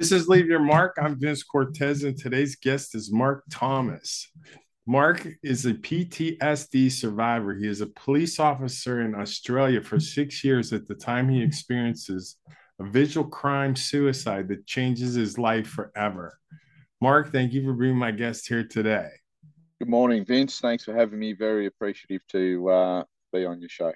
This 0.00 0.12
is 0.12 0.28
Leave 0.28 0.46
Your 0.46 0.60
Mark. 0.60 0.96
I'm 0.98 1.20
Vince 1.20 1.42
Cortez, 1.42 2.04
and 2.04 2.16
today's 2.16 2.56
guest 2.56 2.94
is 2.94 3.12
Mark 3.12 3.44
Thomas. 3.50 4.32
Mark 4.86 5.28
is 5.42 5.66
a 5.66 5.74
PTSD 5.74 6.90
survivor. 6.90 7.54
He 7.54 7.68
is 7.68 7.82
a 7.82 7.86
police 7.86 8.40
officer 8.40 9.02
in 9.02 9.14
Australia 9.14 9.82
for 9.82 10.00
six 10.00 10.42
years 10.42 10.72
at 10.72 10.88
the 10.88 10.94
time 10.94 11.28
he 11.28 11.42
experiences 11.42 12.38
a 12.80 12.84
visual 12.84 13.28
crime 13.28 13.76
suicide 13.76 14.48
that 14.48 14.66
changes 14.66 15.16
his 15.16 15.36
life 15.36 15.66
forever. 15.66 16.38
Mark, 17.02 17.30
thank 17.30 17.52
you 17.52 17.62
for 17.62 17.74
being 17.74 17.94
my 17.94 18.10
guest 18.10 18.48
here 18.48 18.66
today. 18.66 19.10
Good 19.80 19.90
morning, 19.90 20.24
Vince. 20.24 20.60
Thanks 20.60 20.82
for 20.82 20.94
having 20.94 21.18
me. 21.18 21.34
Very 21.34 21.66
appreciative 21.66 22.26
to 22.28 22.70
uh, 22.70 23.04
be 23.34 23.44
on 23.44 23.60
your 23.60 23.68
show. 23.68 23.92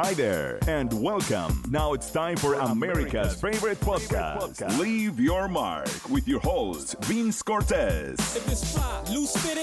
Hi 0.00 0.14
there, 0.14 0.60
and 0.68 0.92
welcome. 1.02 1.60
Now 1.70 1.92
it's 1.92 2.12
time 2.12 2.36
for 2.36 2.54
America's 2.54 3.40
favorite 3.40 3.80
podcast, 3.80 4.78
Leave 4.78 5.18
Your 5.18 5.48
Mark, 5.48 6.08
with 6.08 6.28
your 6.28 6.38
host, 6.38 6.94
Vince 7.06 7.42
Cortez. 7.42 8.16
If 8.36 8.48
it's 8.48 8.76
fly, 8.76 9.02
loose 9.10 9.36
fit 9.38 9.58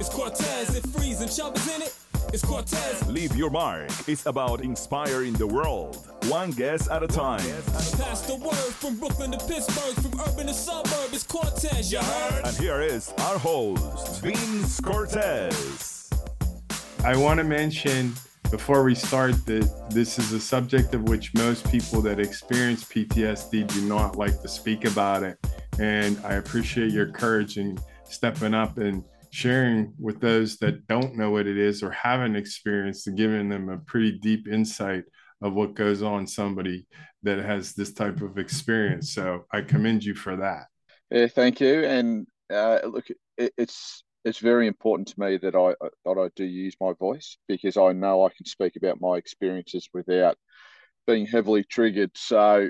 it's 0.00 0.08
Cortez. 0.08 0.74
If 0.74 0.82
freeze 0.86 1.20
and 1.20 1.30
chub 1.30 1.56
is 1.56 1.72
in 1.72 1.82
it, 1.82 1.94
it's 2.32 2.44
Cortez. 2.44 3.06
Leave 3.06 3.36
Your 3.36 3.48
Mark 3.48 3.88
It's 4.08 4.26
about 4.26 4.62
inspiring 4.62 5.34
the 5.34 5.46
world, 5.46 6.04
one 6.24 6.50
guest 6.50 6.90
at 6.90 7.04
a 7.04 7.06
time. 7.06 7.38
Pass 7.38 8.22
the 8.26 8.34
word 8.42 8.56
from 8.56 8.98
Brooklyn 8.98 9.30
to 9.30 9.38
Pittsburgh, 9.38 9.94
from 10.02 10.20
urban 10.20 10.48
to 10.48 10.52
suburb, 10.52 11.10
it's 11.12 11.22
Cortez, 11.22 11.92
you 11.92 12.00
heard? 12.00 12.44
And 12.44 12.56
here 12.56 12.80
is 12.80 13.14
our 13.18 13.38
host, 13.38 14.20
Vince 14.20 14.80
Cortez. 14.80 16.10
I 17.04 17.16
want 17.16 17.38
to 17.38 17.44
mention 17.44 18.14
before 18.50 18.84
we 18.84 18.94
start 18.94 19.44
that 19.46 19.90
this 19.90 20.18
is 20.18 20.32
a 20.32 20.40
subject 20.40 20.94
of 20.94 21.02
which 21.08 21.34
most 21.34 21.70
people 21.70 22.00
that 22.02 22.20
experience 22.20 22.84
PTSD 22.84 23.66
do 23.66 23.80
not 23.82 24.16
like 24.16 24.40
to 24.42 24.48
speak 24.48 24.84
about 24.84 25.22
it. 25.22 25.38
And 25.78 26.18
I 26.24 26.34
appreciate 26.34 26.92
your 26.92 27.10
courage 27.10 27.58
in 27.58 27.78
stepping 28.04 28.54
up 28.54 28.78
and 28.78 29.02
sharing 29.30 29.92
with 29.98 30.20
those 30.20 30.56
that 30.58 30.86
don't 30.86 31.16
know 31.16 31.30
what 31.30 31.46
it 31.46 31.58
is 31.58 31.82
or 31.82 31.90
haven't 31.90 32.36
experienced 32.36 33.06
and 33.06 33.16
giving 33.16 33.48
them 33.48 33.68
a 33.68 33.78
pretty 33.78 34.12
deep 34.18 34.48
insight 34.48 35.04
of 35.42 35.54
what 35.54 35.74
goes 35.74 36.02
on 36.02 36.26
somebody 36.26 36.86
that 37.22 37.38
has 37.38 37.74
this 37.74 37.92
type 37.92 38.22
of 38.22 38.38
experience. 38.38 39.12
So 39.12 39.44
I 39.52 39.60
commend 39.60 40.04
you 40.04 40.14
for 40.14 40.36
that. 40.36 40.66
Thank 41.34 41.60
you. 41.60 41.84
And 41.84 42.26
uh, 42.50 42.80
look, 42.84 43.06
it, 43.36 43.52
it's 43.58 44.04
it's 44.26 44.38
very 44.40 44.66
important 44.66 45.06
to 45.06 45.20
me 45.20 45.36
that 45.36 45.54
I 45.54 45.74
that 46.04 46.18
I 46.18 46.28
do 46.34 46.44
use 46.44 46.74
my 46.80 46.92
voice 46.98 47.38
because 47.46 47.76
I 47.76 47.92
know 47.92 48.26
I 48.26 48.30
can 48.36 48.44
speak 48.44 48.74
about 48.76 49.00
my 49.00 49.16
experiences 49.16 49.88
without 49.94 50.36
being 51.06 51.26
heavily 51.26 51.62
triggered. 51.62 52.10
So 52.16 52.68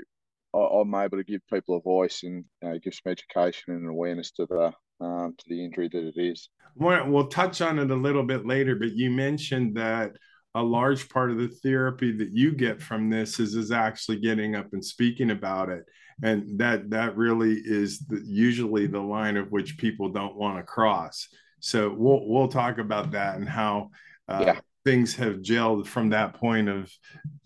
I, 0.53 0.79
am 0.81 0.93
able 0.93 1.17
to 1.17 1.23
give 1.23 1.41
people 1.51 1.77
a 1.77 1.81
voice 1.81 2.21
and 2.21 2.45
you 2.61 2.69
know, 2.69 2.79
give 2.79 2.93
some 2.93 3.11
education 3.11 3.73
and 3.73 3.89
awareness 3.89 4.31
to 4.33 4.45
the 4.45 4.71
um, 5.03 5.33
to 5.35 5.45
the 5.49 5.65
injury 5.65 5.89
that 5.91 6.07
it 6.15 6.19
is. 6.21 6.47
We'll 6.75 7.27
touch 7.27 7.61
on 7.61 7.79
it 7.79 7.89
a 7.89 7.95
little 7.95 8.23
bit 8.23 8.45
later, 8.45 8.75
but 8.75 8.91
you 8.91 9.09
mentioned 9.09 9.75
that 9.77 10.11
a 10.53 10.61
large 10.61 11.09
part 11.09 11.31
of 11.31 11.37
the 11.39 11.47
therapy 11.47 12.11
that 12.17 12.31
you 12.31 12.51
get 12.51 12.83
from 12.83 13.09
this 13.09 13.39
is 13.39 13.55
is 13.55 13.71
actually 13.71 14.19
getting 14.19 14.55
up 14.55 14.67
and 14.73 14.85
speaking 14.85 15.31
about 15.31 15.69
it 15.69 15.85
and 16.23 16.59
that 16.59 16.89
that 16.89 17.15
really 17.15 17.53
is 17.53 17.99
the, 17.99 18.21
usually 18.25 18.87
the 18.87 18.99
line 18.99 19.37
of 19.37 19.51
which 19.51 19.77
people 19.77 20.09
don't 20.09 20.35
want 20.35 20.57
to 20.57 20.63
cross 20.63 21.27
so 21.59 21.93
we'll 21.95 22.27
we'll 22.27 22.47
talk 22.47 22.77
about 22.77 23.11
that 23.11 23.37
and 23.37 23.47
how 23.47 23.89
uh, 24.27 24.43
yeah. 24.45 24.59
things 24.85 25.15
have 25.15 25.37
gelled 25.37 25.87
from 25.87 26.09
that 26.09 26.33
point 26.35 26.69
of 26.69 26.91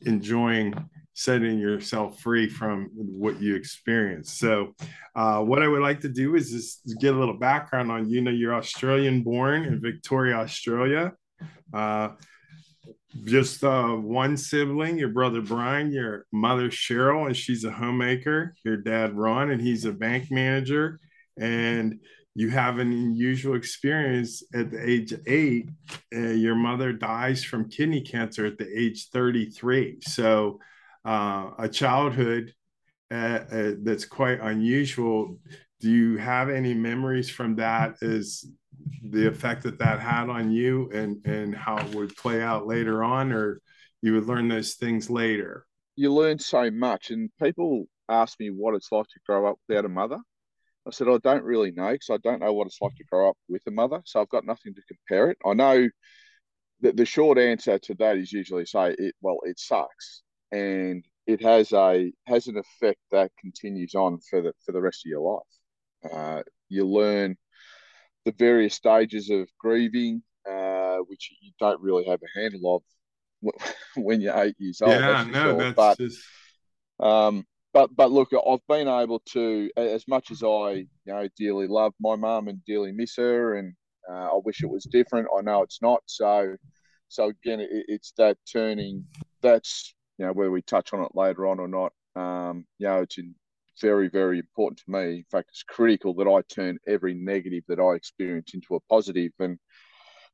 enjoying 0.02 0.74
setting 1.14 1.60
yourself 1.60 2.20
free 2.20 2.50
from 2.50 2.90
what 2.94 3.40
you 3.42 3.56
experienced. 3.56 4.40
So, 4.40 4.74
uh, 5.16 5.42
what 5.42 5.62
I 5.62 5.68
would 5.68 5.82
like 5.82 6.02
to 6.02 6.10
do 6.10 6.36
is 6.36 6.52
just 6.52 6.82
get 7.00 7.14
a 7.14 7.18
little 7.20 7.38
background 7.38 7.92
on 7.92 8.10
you. 8.10 8.22
Know, 8.22 8.32
you're 8.32 8.56
Australian 8.56 9.22
born 9.22 9.66
in 9.66 9.82
Victoria, 9.82 10.36
Australia. 10.36 11.14
Uh, 11.74 12.10
just 13.26 13.64
uh, 13.64 13.90
one 13.90 14.38
sibling, 14.38 14.98
your 14.98 15.10
brother 15.10 15.42
Brian, 15.42 15.92
your 15.92 16.26
mother 16.32 16.70
Cheryl, 16.70 17.28
and 17.28 17.36
she's 17.36 17.66
a 17.66 17.72
homemaker. 17.72 18.56
Your 18.64 18.78
dad 18.78 19.16
Ron, 19.16 19.52
and 19.52 19.62
he's 19.62 19.86
a 19.86 19.92
bank 19.92 20.32
manager. 20.32 21.00
And 21.38 22.00
you 22.34 22.50
have 22.50 22.80
an 22.80 22.92
unusual 22.92 23.56
experience 23.56 24.44
at 24.54 24.72
the 24.72 24.90
age 24.90 25.12
of 25.12 25.22
eight. 25.28 25.70
Uh, 26.16 26.20
your 26.20 26.56
mother 26.56 26.94
dies 26.94 27.44
from 27.44 27.70
kidney 27.70 28.02
cancer 28.02 28.46
at 28.46 28.58
the 28.58 28.68
age 28.78 29.10
33. 29.10 30.00
So, 30.02 30.60
uh, 31.04 31.52
a 31.58 31.68
childhood 31.68 32.54
uh, 33.12 33.40
uh, 33.52 33.72
that's 33.84 34.06
quite 34.06 34.40
unusual. 34.40 35.40
Do 35.82 35.90
you 35.90 36.18
have 36.18 36.50
any 36.50 36.74
memories 36.74 37.30
from 37.30 37.56
that? 37.58 37.96
Is 38.02 38.50
the 39.04 39.28
effect 39.28 39.64
that 39.64 39.80
that 39.80 40.00
had 40.00 40.30
on 40.30 40.52
you 40.52 40.90
and 40.94 41.24
and 41.26 41.54
how 41.54 41.78
it 41.78 41.94
would 41.94 42.16
play 42.16 42.42
out 42.42 42.66
later 42.66 43.04
on, 43.04 43.34
or 43.34 43.62
you 44.02 44.14
would 44.14 44.28
learn 44.28 44.48
those 44.48 44.76
things 44.76 45.10
later? 45.10 45.66
You 45.98 46.14
learn 46.14 46.40
so 46.40 46.72
much, 46.72 47.10
and 47.12 47.30
people 47.42 47.88
ask 48.08 48.40
me 48.40 48.50
what 48.50 48.76
it's 48.76 48.92
like 48.92 49.08
to 49.08 49.20
grow 49.26 49.50
up 49.50 49.58
without 49.68 49.86
a 49.86 49.90
mother 49.90 50.20
I 50.88 50.92
said, 50.92 51.08
I 51.08 51.18
don't 51.18 51.44
really 51.44 51.72
know 51.72 51.92
because 51.92 52.10
I 52.10 52.18
don't 52.18 52.40
know 52.40 52.54
what 52.54 52.68
it's 52.68 52.82
like 52.82 52.96
to 52.96 53.04
grow 53.04 53.30
up 53.30 53.38
with 53.48 53.62
a 53.68 53.72
mother. 53.72 54.02
So 54.06 54.20
I've 54.20 54.30
got 54.30 54.46
nothing 54.46 54.74
to 54.74 54.82
compare 54.88 55.30
it. 55.30 55.38
I 55.46 55.54
know 55.54 55.88
that 56.82 56.98
the 56.98 57.06
short 57.06 57.38
answer 57.38 57.78
to 57.78 57.96
that 57.96 58.18
is 58.18 58.34
usually 58.34 58.66
say 58.66 58.96
it, 58.98 59.16
well, 59.22 59.40
it 59.44 59.60
sucks. 59.60 60.24
And 60.52 61.06
it 61.28 61.42
has 61.44 61.72
a 61.72 62.12
has 62.26 62.48
an 62.48 62.58
effect 62.58 63.00
that 63.12 63.32
continues 63.40 63.96
on 63.96 64.20
for 64.30 64.42
the 64.42 64.54
for 64.66 64.72
the 64.72 64.82
rest 64.82 65.06
of 65.06 65.10
your 65.10 65.22
life. 65.22 66.12
Uh, 66.12 66.44
you 66.68 66.88
learn 66.88 67.38
the 68.26 68.32
various 68.32 68.74
stages 68.74 69.30
of 69.30 69.48
grieving, 69.60 70.24
uh, 70.50 70.98
which 71.08 71.32
you 71.42 71.52
don't 71.60 71.82
really 71.82 72.06
have 72.06 72.20
a 72.22 72.40
handle 72.40 72.84
of 73.44 73.54
when 73.96 74.22
you're 74.22 74.38
eight 74.42 74.56
years 74.58 74.82
old. 74.82 74.92
Yeah, 74.92 75.26
no, 75.30 75.44
sure. 75.44 75.58
that's 75.58 75.76
but, 75.76 75.98
just... 75.98 76.24
um, 77.00 77.46
but 77.74 77.96
but 77.96 78.12
look, 78.12 78.30
I've 78.34 78.66
been 78.68 78.88
able 78.88 79.20
to, 79.32 79.70
as 79.78 80.08
much 80.08 80.32
as 80.32 80.44
I 80.44 80.72
you 80.72 80.88
know 81.06 81.28
dearly 81.38 81.68
love 81.68 81.94
my 82.00 82.16
mum 82.16 82.48
and 82.48 82.64
dearly 82.66 82.92
miss 82.92 83.16
her, 83.18 83.56
and 83.56 83.74
uh, 84.10 84.36
I 84.36 84.40
wish 84.44 84.64
it 84.64 84.70
was 84.70 84.84
different. 84.86 85.28
I 85.38 85.42
know 85.42 85.64
it's 85.64 85.82
not. 85.82 86.02
So 86.06 86.56
so 87.08 87.30
again, 87.30 87.60
it, 87.60 87.70
it's 87.88 88.14
that 88.18 88.38
turning. 88.52 89.06
That's 89.42 89.94
you 90.18 90.26
know 90.26 90.34
whether 90.34 90.52
we 90.52 90.62
touch 90.62 90.94
on 90.94 91.04
it 91.04 91.16
later 91.16 91.48
on 91.48 91.60
or 91.60 91.68
not. 91.68 91.94
Um, 92.16 92.66
you 92.78 92.88
know, 92.88 93.02
it's 93.02 93.18
in, 93.18 93.36
very 93.82 94.10
very 94.10 94.40
important 94.40 94.80
to 94.80 94.92
me. 94.92 95.18
In 95.18 95.26
fact, 95.32 95.50
it's 95.52 95.64
critical 95.64 96.14
that 96.16 96.28
I 96.28 96.42
turn 96.54 96.78
every 96.88 97.14
negative 97.14 97.64
that 97.68 97.80
I 97.80 97.96
experience 97.96 98.54
into 98.54 98.76
a 98.76 98.80
positive. 98.82 99.32
And 99.40 99.58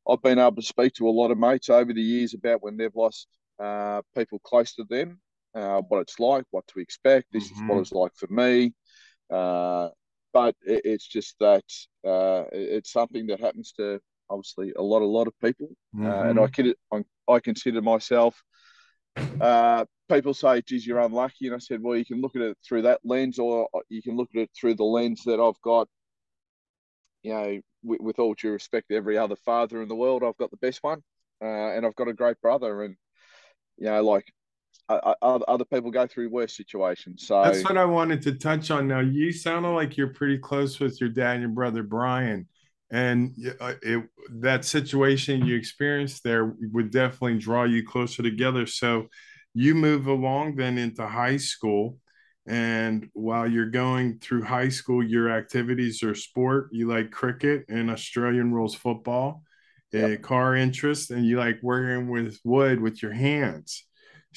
I've 0.09 0.21
been 0.23 0.39
able 0.39 0.55
to 0.55 0.61
speak 0.61 0.93
to 0.95 1.07
a 1.07 1.11
lot 1.11 1.31
of 1.31 1.37
mates 1.37 1.69
over 1.69 1.93
the 1.93 2.01
years 2.01 2.33
about 2.33 2.63
when 2.63 2.77
they've 2.77 2.95
lost 2.95 3.27
uh, 3.61 4.01
people 4.15 4.39
close 4.39 4.73
to 4.75 4.85
them 4.89 5.19
uh, 5.55 5.81
what 5.87 6.01
it's 6.01 6.19
like, 6.19 6.45
what 6.51 6.67
to 6.67 6.79
expect. 6.79 7.27
This 7.31 7.51
mm-hmm. 7.51 7.55
is 7.55 7.61
what 7.61 7.75
mm-hmm. 7.75 7.81
it's 7.81 7.91
like 7.91 8.11
for 8.15 8.27
me. 8.27 8.73
Uh, 9.29 9.89
but 10.33 10.55
it, 10.65 10.81
it's 10.85 11.07
just 11.07 11.35
that 11.39 11.63
uh, 12.05 12.45
it's 12.51 12.91
something 12.91 13.27
that 13.27 13.39
happens 13.39 13.73
to 13.73 13.99
obviously 14.29 14.73
a 14.77 14.81
lot, 14.81 15.01
a 15.01 15.05
lot 15.05 15.27
of 15.27 15.33
people, 15.43 15.69
mm-hmm. 15.95 16.05
and 16.05 16.39
I 16.39 16.47
can 16.47 16.73
I 17.27 17.39
consider 17.39 17.81
myself. 17.81 18.41
Uh, 19.41 19.85
people 20.09 20.33
say, 20.33 20.61
"Geez, 20.61 20.85
you're 20.85 20.99
unlucky," 20.99 21.47
and 21.47 21.55
I 21.55 21.59
said, 21.59 21.81
"Well, 21.81 21.97
you 21.97 22.05
can 22.05 22.21
look 22.21 22.35
at 22.35 22.41
it 22.41 22.57
through 22.67 22.83
that 22.83 22.99
lens, 23.03 23.39
or 23.39 23.67
you 23.89 24.01
can 24.01 24.15
look 24.15 24.29
at 24.35 24.41
it 24.41 24.51
through 24.59 24.75
the 24.75 24.83
lens 24.83 25.23
that 25.25 25.39
I've 25.39 25.61
got." 25.61 25.87
You 27.23 27.33
know, 27.33 27.61
with, 27.83 27.99
with 27.99 28.19
all 28.19 28.35
due 28.35 28.51
respect 28.51 28.89
to 28.89 28.95
every 28.95 29.17
other 29.17 29.35
father 29.37 29.81
in 29.81 29.87
the 29.87 29.95
world, 29.95 30.23
I've 30.23 30.37
got 30.37 30.51
the 30.51 30.57
best 30.57 30.83
one, 30.83 31.01
uh, 31.41 31.45
and 31.73 31.85
I've 31.85 31.95
got 31.95 32.07
a 32.07 32.13
great 32.13 32.39
brother, 32.41 32.83
and 32.83 32.95
you 33.77 33.85
know, 33.85 34.03
like 34.03 34.25
other 34.89 35.65
people 35.65 35.91
go 35.91 36.07
through 36.07 36.29
worse 36.29 36.55
situations. 36.55 37.27
So 37.27 37.43
that's 37.43 37.63
what 37.63 37.77
I 37.77 37.85
wanted 37.85 38.21
to 38.23 38.33
touch 38.33 38.71
on. 38.71 38.87
Now, 38.87 38.99
you 38.99 39.31
sounded 39.31 39.69
like 39.69 39.97
you're 39.97 40.13
pretty 40.13 40.37
close 40.37 40.79
with 40.79 40.99
your 41.01 41.09
dad 41.09 41.33
and 41.33 41.41
your 41.41 41.51
brother 41.51 41.83
Brian, 41.83 42.47
and 42.89 43.35
uh, 43.59 43.73
it, 43.81 44.03
that 44.39 44.63
situation 44.63 45.45
you 45.45 45.55
experienced 45.55 46.23
there 46.23 46.55
would 46.71 46.91
definitely 46.91 47.37
draw 47.37 47.63
you 47.63 47.85
closer 47.85 48.23
together. 48.23 48.65
So 48.65 49.07
you 49.53 49.75
move 49.75 50.07
along 50.07 50.55
then 50.55 50.77
into 50.77 51.05
high 51.05 51.37
school. 51.37 51.97
And 52.47 53.09
while 53.13 53.45
you're 53.45 53.69
going 53.69 54.19
through 54.19 54.43
high 54.43 54.69
school, 54.69 55.03
your 55.03 55.29
activities 55.29 56.01
are 56.03 56.15
sport. 56.15 56.69
You 56.71 56.87
like 56.87 57.11
cricket 57.11 57.65
and 57.67 57.91
Australian 57.91 58.53
rules 58.53 58.73
football, 58.73 59.43
yep. 59.91 60.11
a 60.11 60.17
car 60.21 60.55
interest, 60.55 61.11
and 61.11 61.25
you 61.25 61.37
like 61.37 61.59
working 61.61 62.07
with 62.07 62.39
wood 62.45 62.79
with 62.79 63.01
your 63.01 63.11
hands. 63.11 63.83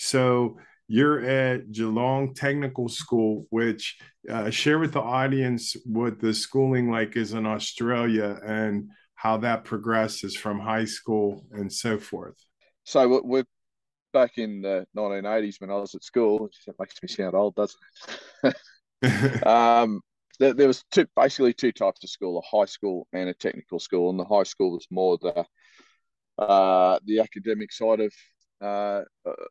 So 0.01 0.57
you're 0.89 1.21
at 1.21 1.71
Geelong 1.73 2.33
Technical 2.35 2.89
School, 2.89 3.47
which 3.51 3.99
uh, 4.29 4.49
share 4.49 4.79
with 4.79 4.95
the 4.95 5.01
audience 5.01 5.77
what 5.85 6.19
the 6.19 6.33
schooling 6.33 6.91
like 6.91 7.17
is 7.17 7.35
in 7.35 7.45
Australia 7.45 8.41
and 8.45 8.91
how 9.15 9.37
that 9.37 9.65
progresses 9.65 10.35
from 10.35 10.59
high 10.59 10.87
school 10.87 11.45
and 11.53 11.71
so 11.71 11.99
forth. 11.99 12.35
So 12.85 13.21
we're 13.23 13.45
back 14.15 14.39
in 14.39 14.63
the 14.63 14.87
1980s 14.97 15.61
when 15.61 15.71
I 15.71 15.75
was 15.75 15.95
at 15.95 16.03
school. 16.03 16.49
It 16.67 16.75
makes 16.79 16.95
me 17.03 17.09
sound 17.09 17.35
old, 17.35 17.55
doesn't 17.55 18.57
it? 19.03 19.47
um, 19.47 20.01
there, 20.39 20.55
there, 20.55 20.67
was 20.67 20.83
two, 20.91 21.07
basically 21.15 21.53
two 21.53 21.73
types 21.73 22.03
of 22.03 22.09
school: 22.09 22.39
a 22.39 22.57
high 22.57 22.65
school 22.65 23.07
and 23.13 23.29
a 23.29 23.35
technical 23.35 23.79
school. 23.79 24.09
And 24.09 24.19
the 24.19 24.25
high 24.25 24.45
school 24.45 24.73
was 24.73 24.87
more 24.91 25.19
the 25.19 25.45
uh, 26.43 26.99
the 27.05 27.21
academic 27.21 27.71
side 27.71 28.01
of 28.01 28.13
uh, 28.61 29.03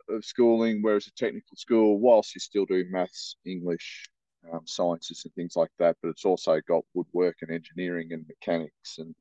of 0.09 0.23
schooling, 0.23 0.81
whereas 0.81 1.07
a 1.07 1.11
technical 1.11 1.55
school, 1.57 1.99
whilst 1.99 2.35
you're 2.35 2.39
still 2.39 2.65
do 2.65 2.85
maths, 2.89 3.35
English, 3.45 4.09
um, 4.51 4.61
sciences, 4.65 5.23
and 5.25 5.33
things 5.33 5.55
like 5.55 5.71
that, 5.79 5.97
but 6.01 6.09
it's 6.09 6.25
also 6.25 6.59
got 6.67 6.83
woodwork 6.93 7.37
and 7.41 7.51
engineering 7.51 8.09
and 8.11 8.25
mechanics 8.27 8.97
and 8.97 9.15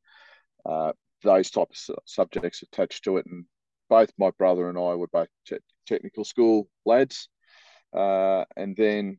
uh, 0.66 0.92
those 1.22 1.50
types 1.50 1.88
of 1.88 1.98
subjects 2.04 2.62
attached 2.62 3.04
to 3.04 3.16
it. 3.16 3.26
And 3.26 3.44
both 3.88 4.12
my 4.18 4.30
brother 4.38 4.68
and 4.68 4.78
I 4.78 4.94
were 4.94 5.08
both 5.08 5.28
te- 5.46 5.56
technical 5.86 6.24
school 6.24 6.68
lads. 6.84 7.28
Uh, 7.92 8.44
and 8.56 8.76
then 8.76 9.18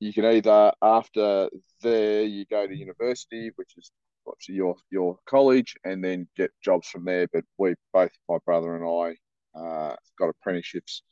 you 0.00 0.12
can 0.12 0.24
either 0.24 0.72
after 0.80 1.50
there 1.82 2.22
you 2.22 2.44
go 2.46 2.66
to 2.66 2.74
university, 2.74 3.50
which 3.56 3.74
is 3.76 3.90
obviously 4.26 4.54
your 4.54 4.76
your 4.90 5.18
college, 5.26 5.76
and 5.84 6.02
then 6.02 6.28
get 6.36 6.50
jobs 6.62 6.88
from 6.88 7.04
there. 7.04 7.26
But 7.32 7.44
we 7.58 7.74
both, 7.92 8.12
my 8.28 8.38
brother 8.44 8.74
and 8.76 8.84
I, 8.84 9.16
uh, 9.54 9.94
got 10.18 10.28
apprenticeships 10.28 11.02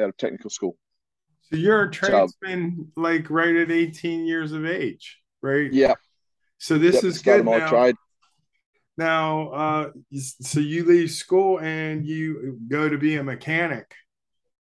out 0.00 0.08
of 0.08 0.16
technical 0.16 0.50
school. 0.50 0.76
So 1.42 1.56
you're 1.56 1.82
a 1.84 1.90
tradesman, 1.90 2.90
so, 2.94 3.00
like 3.00 3.28
right 3.28 3.54
at 3.54 3.70
18 3.70 4.24
years 4.24 4.52
of 4.52 4.64
age, 4.64 5.18
right? 5.42 5.72
Yeah. 5.72 5.94
So 6.58 6.78
this 6.78 6.96
yep, 6.96 7.04
is 7.04 7.18
good 7.20 7.44
now. 7.44 7.68
Trade. 7.68 7.96
Now, 8.96 9.48
uh, 9.50 9.90
so 10.14 10.60
you 10.60 10.84
leave 10.84 11.10
school 11.10 11.58
and 11.60 12.06
you 12.06 12.58
go 12.68 12.88
to 12.88 12.98
be 12.98 13.16
a 13.16 13.22
mechanic. 13.22 13.94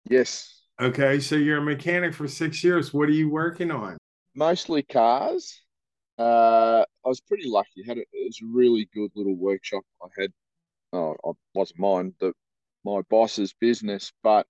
Yes. 0.09 0.63
Okay, 0.81 1.19
so 1.19 1.35
you're 1.35 1.59
a 1.59 1.63
mechanic 1.63 2.15
for 2.15 2.29
six 2.29 2.63
years. 2.63 2.93
What 2.93 3.09
are 3.09 3.13
you 3.13 3.31
working 3.31 3.71
on? 3.71 3.97
Mostly 4.35 4.83
cars. 4.83 5.61
Uh, 6.19 6.85
I 7.05 7.09
was 7.09 7.21
pretty 7.21 7.49
lucky. 7.49 7.85
Had 7.87 7.99
a, 7.99 8.01
it 8.01 8.27
was 8.27 8.41
a 8.43 8.47
really 8.47 8.89
good 8.95 9.11
little 9.15 9.37
workshop. 9.37 9.83
I 10.03 10.07
had, 10.21 10.33
oh, 10.93 11.17
it 11.25 11.37
wasn't 11.55 11.81
mine, 11.81 12.15
the 12.21 12.33
my 12.85 13.03
boss's 13.11 13.55
business, 13.61 14.13
but 14.23 14.47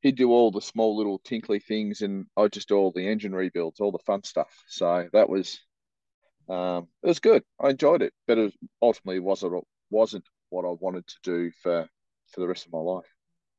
he'd 0.00 0.16
do 0.16 0.30
all 0.30 0.50
the 0.50 0.60
small 0.60 0.96
little 0.96 1.20
tinkly 1.24 1.58
things, 1.58 2.02
and 2.02 2.26
I 2.36 2.48
just 2.48 2.68
do 2.68 2.76
all 2.76 2.92
the 2.92 3.08
engine 3.08 3.34
rebuilds, 3.34 3.80
all 3.80 3.92
the 3.92 3.98
fun 4.06 4.22
stuff. 4.24 4.52
So 4.68 5.08
that 5.12 5.28
was, 5.28 5.58
um, 6.48 6.88
it 7.02 7.08
was 7.08 7.18
good. 7.18 7.42
I 7.60 7.70
enjoyed 7.70 8.02
it, 8.02 8.12
but 8.26 8.38
it 8.38 8.54
ultimately 8.80 9.20
wasn't 9.20 9.64
wasn't 9.90 10.24
what 10.50 10.64
I 10.64 10.74
wanted 10.78 11.06
to 11.06 11.16
do 11.22 11.50
for 11.62 11.88
for 12.32 12.40
the 12.40 12.48
rest 12.48 12.66
of 12.66 12.72
my 12.72 12.78
life. 12.78 13.06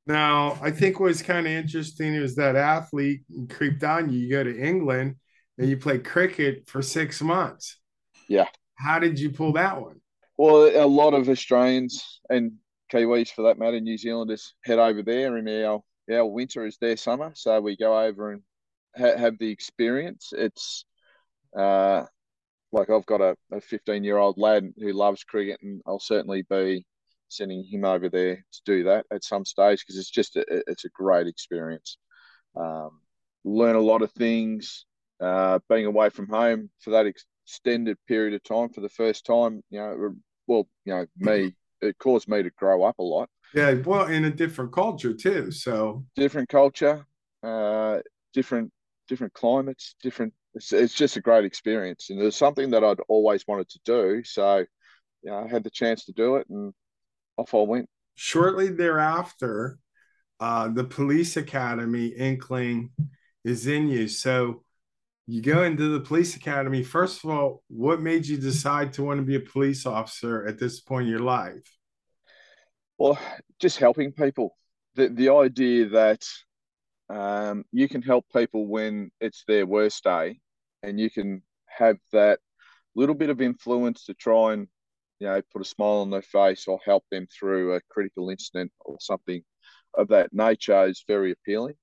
Now, 0.05 0.57
I 0.61 0.71
think 0.71 0.99
what's 0.99 1.21
kind 1.21 1.45
of 1.45 1.51
interesting 1.51 2.13
is 2.13 2.35
that 2.35 2.55
athlete 2.55 3.23
creeped 3.49 3.83
on 3.83 4.09
you. 4.09 4.19
You 4.19 4.29
go 4.29 4.43
to 4.43 4.57
England 4.57 5.15
and 5.57 5.69
you 5.69 5.75
play 5.75 5.99
cricket 5.99 6.69
for 6.69 6.81
six 6.81 7.21
months. 7.21 7.77
Yeah. 8.29 8.45
How 8.75 8.99
did 8.99 9.19
you 9.19 9.31
pull 9.31 9.53
that 9.53 9.81
one? 9.81 9.99
Well, 10.37 10.69
a 10.75 10.85
lot 10.87 11.13
of 11.13 11.29
Australians 11.29 12.21
and 12.29 12.53
Kiwis, 12.91 13.31
for 13.31 13.43
that 13.43 13.57
matter, 13.57 13.79
New 13.79 13.97
Zealanders 13.97 14.53
head 14.63 14.79
over 14.79 15.01
there, 15.01 15.37
and 15.37 15.49
our 15.49 15.81
our 16.09 16.25
winter 16.25 16.65
is 16.65 16.77
their 16.77 16.95
summer, 16.95 17.33
so 17.35 17.59
we 17.59 17.75
go 17.75 17.99
over 17.99 18.31
and 18.31 18.41
ha- 18.97 19.17
have 19.17 19.37
the 19.39 19.49
experience. 19.51 20.31
It's 20.31 20.85
uh, 21.57 22.05
like 22.71 22.89
I've 22.89 23.05
got 23.05 23.21
a 23.21 23.61
15 23.61 24.03
year 24.03 24.17
old 24.17 24.37
lad 24.37 24.73
who 24.77 24.93
loves 24.93 25.23
cricket, 25.23 25.59
and 25.63 25.81
I'll 25.87 25.99
certainly 25.99 26.43
be 26.43 26.85
sending 27.29 27.63
him 27.65 27.85
over 27.85 28.09
there 28.09 28.37
to 28.37 28.61
do 28.65 28.83
that 28.85 29.05
at 29.11 29.23
some 29.23 29.45
stage 29.45 29.81
because 29.81 29.97
it's 29.99 30.09
just 30.11 30.35
a, 30.37 30.45
it's 30.67 30.85
a 30.85 30.89
great 30.89 31.27
experience. 31.27 31.97
Um, 32.55 33.01
learn 33.43 33.75
a 33.75 33.81
lot 33.81 34.01
of 34.01 34.11
things. 34.13 34.85
Uh, 35.19 35.59
being 35.69 35.87
away 35.87 36.09
from 36.09 36.27
home 36.29 36.69
for 36.79 36.91
that 36.91 37.07
extended 37.07 37.97
period 38.07 38.33
of 38.35 38.43
time 38.43 38.69
for 38.69 38.81
the 38.81 38.89
first 38.89 39.25
time, 39.25 39.63
you 39.69 39.79
know, 39.79 40.13
well, 40.47 40.67
you 40.85 40.93
know, 40.93 41.05
me, 41.17 41.55
it 41.81 41.97
caused 41.99 42.27
me 42.27 42.43
to 42.43 42.49
grow 42.51 42.83
up 42.83 42.99
a 42.99 43.03
lot. 43.03 43.29
Yeah, 43.53 43.73
well, 43.73 44.07
in 44.07 44.25
a 44.25 44.29
different 44.29 44.71
culture 44.73 45.13
too. 45.13 45.51
So 45.51 46.05
different 46.15 46.49
culture, 46.49 47.05
uh, 47.43 47.99
different 48.33 48.71
different 49.07 49.33
climates, 49.33 49.95
different. 50.01 50.33
It's, 50.53 50.73
it's 50.73 50.93
just 50.93 51.17
a 51.17 51.21
great 51.21 51.45
experience, 51.45 52.09
and 52.09 52.19
there's 52.19 52.35
something 52.35 52.71
that 52.71 52.83
I'd 52.83 52.99
always 53.07 53.45
wanted 53.47 53.69
to 53.69 53.79
do. 53.85 54.23
So, 54.23 54.65
you 55.21 55.31
know, 55.31 55.37
I 55.37 55.47
had 55.47 55.63
the 55.63 55.69
chance 55.69 56.05
to 56.05 56.13
do 56.13 56.37
it, 56.37 56.47
and 56.49 56.73
off 57.37 57.53
I 57.53 57.59
went. 57.59 57.87
Shortly 58.15 58.69
thereafter, 58.69 59.77
uh, 60.39 60.69
the 60.69 60.83
police 60.83 61.37
academy 61.37 62.07
inkling 62.07 62.91
is 63.43 63.67
in 63.67 63.87
you. 63.87 64.07
So 64.07 64.63
you 65.27 65.41
go 65.41 65.63
into 65.63 65.89
the 65.89 65.99
police 65.99 66.35
academy. 66.37 66.83
First 66.83 67.23
of 67.23 67.29
all, 67.29 67.61
what 67.67 68.01
made 68.01 68.25
you 68.25 68.37
decide 68.37 68.93
to 68.93 69.03
want 69.03 69.19
to 69.19 69.25
be 69.25 69.35
a 69.35 69.41
police 69.41 69.85
officer 69.85 70.47
at 70.47 70.57
this 70.57 70.79
point 70.79 71.03
in 71.03 71.11
your 71.11 71.19
life? 71.19 71.77
Well, 72.97 73.19
just 73.59 73.77
helping 73.77 74.13
people. 74.13 74.55
The 74.95 75.09
the 75.09 75.29
idea 75.29 75.89
that 75.89 76.25
um, 77.09 77.65
you 77.71 77.87
can 77.87 78.01
help 78.01 78.25
people 78.33 78.67
when 78.67 79.11
it's 79.19 79.43
their 79.47 79.65
worst 79.65 80.03
day, 80.03 80.39
and 80.81 80.99
you 80.99 81.09
can 81.09 81.43
have 81.65 81.97
that 82.13 82.39
little 82.95 83.15
bit 83.15 83.29
of 83.29 83.41
influence 83.41 84.05
to 84.05 84.13
try 84.13 84.53
and 84.53 84.67
you 85.19 85.27
know, 85.27 85.41
put 85.51 85.61
a 85.61 85.65
smile 85.65 86.01
on 86.01 86.09
their 86.09 86.21
face 86.21 86.67
or 86.67 86.79
help 86.85 87.03
them 87.11 87.27
through 87.27 87.73
a 87.73 87.81
critical 87.89 88.29
incident 88.29 88.71
or 88.85 88.97
something 88.99 89.43
of 89.95 90.07
that 90.09 90.31
nature 90.31 90.85
is 90.85 91.03
very 91.07 91.31
appealing. 91.31 91.75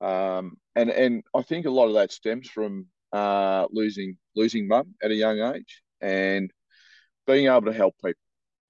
Um, 0.00 0.56
and 0.74 0.90
and 0.90 1.24
I 1.34 1.42
think 1.42 1.66
a 1.66 1.70
lot 1.70 1.88
of 1.88 1.94
that 1.94 2.12
stems 2.12 2.48
from 2.48 2.86
uh, 3.12 3.66
losing 3.70 4.16
losing 4.34 4.68
mum 4.68 4.94
at 5.02 5.10
a 5.10 5.14
young 5.14 5.40
age 5.54 5.82
and 6.00 6.50
being 7.26 7.46
able 7.46 7.62
to 7.62 7.72
help 7.72 7.94
people. 8.04 8.20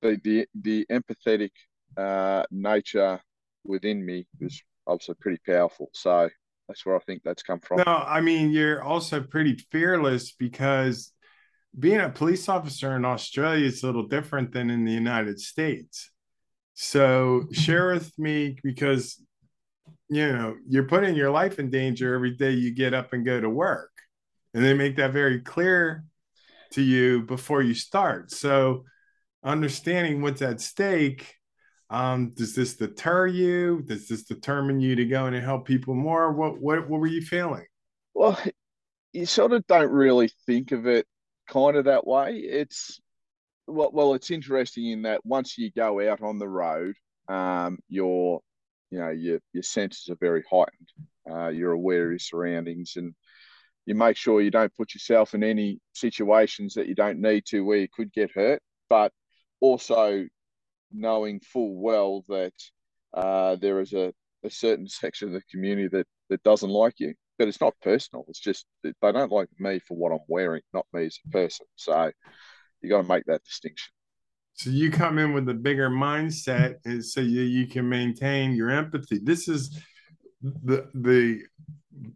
The 0.03 0.21
the, 0.23 0.47
the 0.55 0.87
empathetic 0.91 1.51
uh, 1.97 2.45
nature 2.51 3.21
within 3.65 4.05
me 4.05 4.27
was 4.41 4.63
obviously 4.87 5.17
pretty 5.21 5.41
powerful. 5.45 5.91
So 5.93 6.29
that's 6.69 6.85
where 6.85 6.97
I 6.97 7.01
think 7.01 7.23
that's 7.25 7.43
come 7.43 7.61
from. 7.61 7.79
No, 7.79 7.85
I 7.87 8.21
mean 8.21 8.51
you're 8.51 8.83
also 8.83 9.21
pretty 9.21 9.57
fearless 9.71 10.33
because 10.33 11.13
being 11.79 12.01
a 12.01 12.09
police 12.09 12.49
officer 12.49 12.97
in 12.97 13.05
Australia 13.05 13.67
is 13.67 13.83
a 13.83 13.87
little 13.87 14.07
different 14.07 14.53
than 14.53 14.71
in 14.71 14.85
the 14.85 14.93
United 14.93 15.41
States. 15.41 16.11
So 16.75 17.47
share 17.53 17.93
with 17.93 18.19
me 18.19 18.57
because 18.63 19.21
you 20.09 20.33
know 20.33 20.57
you're 20.69 20.89
putting 20.89 21.15
your 21.15 21.31
life 21.31 21.59
in 21.59 21.71
danger 21.71 22.15
every 22.15 22.33
day 22.33 22.53
you 22.53 22.75
get 22.75 22.95
up 22.95 23.13
and 23.13 23.25
go 23.25 23.41
to 23.41 23.49
work, 23.49 23.91
and 24.55 24.65
they 24.65 24.75
make 24.75 24.97
that 24.97 25.13
very 25.13 25.41
clear 25.41 26.05
to 26.73 26.83
you 26.83 27.23
before 27.23 27.63
you 27.63 27.75
start. 27.75 28.31
So 28.31 28.85
understanding 29.43 30.23
what's 30.23 30.43
at 30.43 30.61
stake. 30.61 31.35
Um, 31.89 32.31
does 32.31 32.55
this 32.55 32.75
deter 32.75 33.29
you? 33.29 33.83
Does 33.83 34.09
this 34.09 34.25
determine 34.25 34.81
you 34.81 34.97
to 34.97 35.05
go 35.05 35.27
and 35.27 35.37
help 35.37 35.67
people 35.67 35.95
more? 35.95 36.33
What 36.33 36.61
what 36.61 36.89
what 36.89 37.01
were 37.01 37.07
you 37.07 37.23
feeling? 37.23 37.67
Well, 38.13 38.39
you 39.13 39.27
sort 39.27 39.53
of 39.53 39.67
don't 39.67 39.91
really 39.91 40.31
think 40.47 40.73
of 40.73 40.87
it 40.87 41.07
kind 41.49 41.77
of 41.77 41.85
that 41.85 42.07
way. 42.07 42.37
It's 42.39 43.01
well, 43.67 43.91
well, 43.93 44.15
it's 44.15 44.31
interesting 44.31 44.87
in 44.91 45.03
that 45.03 45.25
once 45.25 45.59
you 45.59 45.71
go 45.71 46.11
out 46.11 46.23
on 46.23 46.39
the 46.39 46.49
road, 46.49 46.95
um, 47.29 47.79
your 47.89 48.41
you 48.91 48.99
know 48.99 49.11
your 49.11 49.41
your 49.53 49.63
senses 49.63 50.09
are 50.09 50.19
very 50.21 50.45
heightened. 50.51 50.89
Uh, 51.31 51.49
you're 51.49 51.73
aware 51.73 52.05
of 52.05 52.13
your 52.13 52.19
surroundings, 52.19 52.95
and 52.97 53.15
you 53.87 53.95
make 53.95 54.17
sure 54.17 54.41
you 54.41 54.51
don't 54.51 54.75
put 54.75 54.95
yourself 54.95 55.35
in 55.35 55.43
any 55.43 55.81
situations 55.95 56.75
that 56.75 56.87
you 56.89 56.95
don't 56.95 57.21
need 57.21 57.45
to 57.47 57.65
where 57.65 57.79
you 57.79 57.89
could 57.93 58.13
get 58.13 58.31
hurt. 58.33 58.61
But 58.89 59.13
also 59.61 60.27
knowing 60.93 61.41
full 61.41 61.77
well 61.81 62.25
that 62.29 62.53
uh, 63.15 63.57
there 63.57 63.81
is 63.81 63.93
a, 63.93 64.13
a 64.45 64.51
certain 64.51 64.89
section 64.89 65.29
of 65.29 65.35
the 65.35 65.43
community 65.51 65.89
that 65.89 66.07
that 66.29 66.43
doesn't 66.43 66.71
like 66.71 66.95
you 66.99 67.15
but 67.39 67.49
it's 67.49 67.61
not 67.61 67.75
personal. 67.83 68.25
It's 68.29 68.41
just 68.41 68.67
they 68.83 68.93
don't 69.01 69.33
like 69.33 69.49
me 69.59 69.79
for 69.79 69.97
what 69.97 70.13
I'm 70.13 70.25
wearing, 70.29 70.63
not 70.73 70.87
me 70.93 71.07
as 71.07 71.19
a 71.27 71.31
person. 71.31 71.67
So 71.77 72.11
you 72.81 72.91
got 72.91 73.03
to 73.03 73.09
make 73.09 73.25
that 73.27 73.45
distinction. 73.45 73.93
So 74.57 74.71
you 74.71 74.91
come 74.91 75.19
in 75.19 75.33
with 75.33 75.49
a 75.49 75.55
bigger 75.55 75.91
mindset, 75.91 76.77
and 76.85 77.05
so 77.05 77.21
you 77.21 77.43
you 77.43 77.67
can 77.67 77.89
maintain 77.89 78.53
your 78.53 78.71
empathy. 78.71 79.19
This 79.23 79.49
is 79.49 79.79
the 80.43 80.89
the 80.95 81.43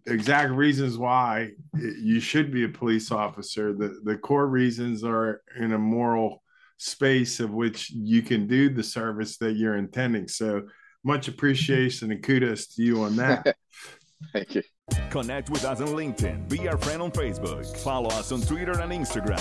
exact 0.07 0.53
reasons 0.53 0.97
why 0.97 1.51
you 1.75 2.21
should 2.21 2.51
be 2.51 2.65
a 2.65 2.69
police 2.69 3.11
officer. 3.11 3.75
The 3.75 4.01
the 4.05 4.17
core 4.17 4.47
reasons 4.47 5.05
are 5.05 5.43
in 5.59 5.73
a 5.73 5.79
moral 5.79 6.43
space 6.79 7.41
of 7.41 7.51
which 7.51 7.91
you 7.91 8.23
can 8.23 8.47
do 8.47 8.71
the 8.71 8.83
service 8.83 9.37
that 9.37 9.57
you're 9.57 9.77
intending. 9.77 10.27
So 10.27 10.63
much 11.05 11.29
appreciation 11.29 12.11
and 12.11 12.23
kudos 12.23 12.69
to 12.69 12.83
you 12.83 13.03
on 13.03 13.17
that. 13.17 13.55
Thank 14.33 14.55
you. 14.55 14.63
Connect 15.11 15.51
with 15.51 15.65
us 15.65 15.81
on 15.81 15.89
LinkedIn. 15.89 16.49
Be 16.49 16.69
our 16.69 16.77
friend 16.77 17.03
on 17.03 17.11
Facebook. 17.11 17.77
Follow 17.79 18.11
us 18.11 18.33
on 18.33 18.41
Twitter 18.43 18.79
and 18.81 18.93
Instagram. 18.93 19.41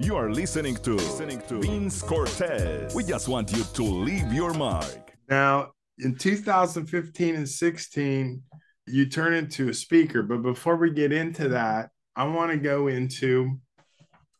You 0.00 0.16
are 0.16 0.30
listening 0.30 0.76
to, 0.76 0.94
listening 0.94 1.42
to 1.48 1.60
Vince 1.60 2.02
Cortez. 2.02 2.94
We 2.94 3.04
just 3.04 3.28
want 3.28 3.52
you 3.52 3.62
to 3.62 3.82
leave 3.82 4.32
your 4.32 4.54
mark. 4.54 5.12
Now, 5.28 5.72
in 5.98 6.14
2015 6.14 7.34
and 7.34 7.48
16, 7.48 8.42
you 8.86 9.06
turn 9.06 9.34
into 9.34 9.68
a 9.68 9.74
speaker. 9.74 10.22
But 10.22 10.42
before 10.42 10.76
we 10.76 10.90
get 10.90 11.12
into 11.12 11.48
that, 11.50 11.90
I 12.16 12.24
want 12.24 12.52
to 12.52 12.58
go 12.58 12.88
into 12.88 13.60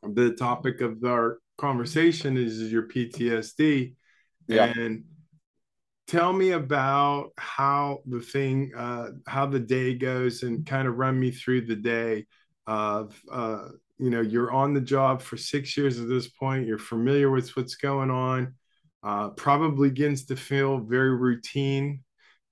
the 0.02 0.32
topic 0.32 0.80
of 0.80 1.04
our 1.04 1.38
conversation 1.58 2.36
is, 2.36 2.60
is 2.60 2.72
your 2.72 2.88
PTSD. 2.88 3.94
Yeah. 4.46 4.72
And 4.76 5.04
tell 6.08 6.32
me 6.32 6.52
about 6.52 7.32
how 7.36 8.00
the 8.06 8.20
thing, 8.20 8.72
uh, 8.74 9.10
how 9.26 9.46
the 9.46 9.60
day 9.60 9.94
goes 9.94 10.42
and 10.42 10.66
kind 10.66 10.88
of 10.88 10.96
run 10.96 11.20
me 11.20 11.30
through 11.30 11.60
the 11.60 11.76
day 11.76 12.26
of, 12.66 13.20
uh, 13.30 13.68
you 13.98 14.10
know, 14.10 14.22
you're 14.22 14.50
on 14.50 14.72
the 14.72 14.80
job 14.80 15.20
for 15.20 15.36
six 15.36 15.76
years 15.76 16.00
at 16.00 16.08
this 16.08 16.26
point. 16.26 16.66
You're 16.66 16.78
familiar 16.78 17.30
with 17.30 17.54
what's 17.56 17.76
going 17.76 18.10
on. 18.10 18.54
Uh, 19.02 19.28
probably 19.30 19.90
begins 19.90 20.24
to 20.26 20.36
feel 20.36 20.78
very 20.78 21.14
routine 21.14 22.02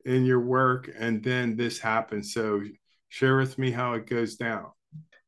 in 0.04 0.24
your 0.24 0.40
work, 0.40 0.90
and 0.96 1.22
then 1.22 1.56
this 1.56 1.80
happens. 1.80 2.32
So, 2.32 2.62
share 3.08 3.36
with 3.36 3.58
me 3.58 3.70
how 3.70 3.94
it 3.94 4.06
goes 4.06 4.36
down. 4.36 4.66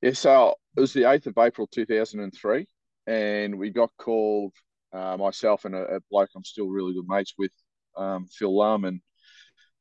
Yeah, 0.01 0.13
so 0.13 0.55
it 0.77 0.81
was 0.81 0.93
the 0.93 1.03
8th 1.03 1.27
of 1.27 1.39
April 1.39 1.67
2003, 1.67 2.67
and 3.09 3.59
we 3.59 3.71
got 3.71 3.91
called, 3.99 4.53
uh, 4.93 5.17
myself 5.17 5.65
and 5.65 5.75
a, 5.75 5.97
a, 5.97 6.01
bloke 6.11 6.31
I'm 6.37 6.45
still 6.45 6.69
really 6.69 6.95
good 6.95 7.09
mates 7.09 7.35
with, 7.37 7.51
um, 7.99 8.27
Phil 8.27 8.57
Lum, 8.57 8.85
and 8.85 9.01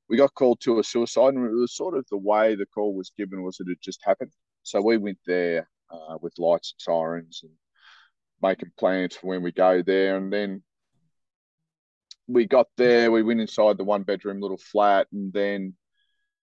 we 0.09 0.17
got 0.17 0.33
called 0.33 0.59
to 0.61 0.79
a 0.79 0.83
suicide. 0.83 1.33
And 1.33 1.45
it 1.45 1.53
was 1.53 1.75
sort 1.75 1.97
of 1.97 2.05
the 2.09 2.17
way 2.17 2.55
the 2.55 2.65
call 2.65 2.95
was 2.95 3.11
given 3.17 3.43
was 3.43 3.59
it 3.59 3.67
just 3.81 3.99
happened. 4.03 4.31
So 4.63 4.81
we 4.81 4.97
went 4.97 5.19
there 5.25 5.69
uh, 5.89 6.17
with 6.21 6.33
lights 6.37 6.73
and 6.73 6.81
sirens 6.81 7.41
and 7.43 7.51
making 8.41 8.71
plans 8.77 9.15
for 9.15 9.27
when 9.27 9.43
we 9.43 9.51
go 9.51 9.81
there. 9.81 10.17
And 10.17 10.31
then 10.31 10.63
we 12.27 12.45
got 12.45 12.67
there, 12.75 13.11
we 13.11 13.23
went 13.23 13.41
inside 13.41 13.77
the 13.77 13.83
one 13.83 14.03
bedroom 14.03 14.41
little 14.41 14.57
flat, 14.57 15.07
and 15.13 15.31
then 15.31 15.73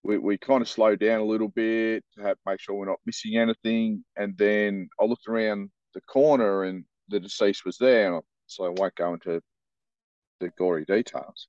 we, 0.02 0.18
we 0.18 0.38
kind 0.38 0.62
of 0.62 0.68
slowed 0.68 1.00
down 1.00 1.20
a 1.20 1.24
little 1.24 1.48
bit 1.48 2.04
to 2.16 2.36
make 2.46 2.60
sure 2.60 2.74
we're 2.74 2.86
not 2.86 3.00
missing 3.06 3.36
anything. 3.36 4.04
And 4.16 4.36
then 4.36 4.88
I 5.00 5.04
looked 5.04 5.28
around 5.28 5.70
the 5.94 6.00
corner 6.02 6.64
and 6.64 6.84
the 7.08 7.20
deceased 7.20 7.64
was 7.64 7.78
there. 7.78 8.20
So 8.46 8.64
I 8.64 8.68
won't 8.68 8.94
go 8.94 9.14
into 9.14 9.40
the 10.40 10.50
gory 10.58 10.84
details. 10.84 11.48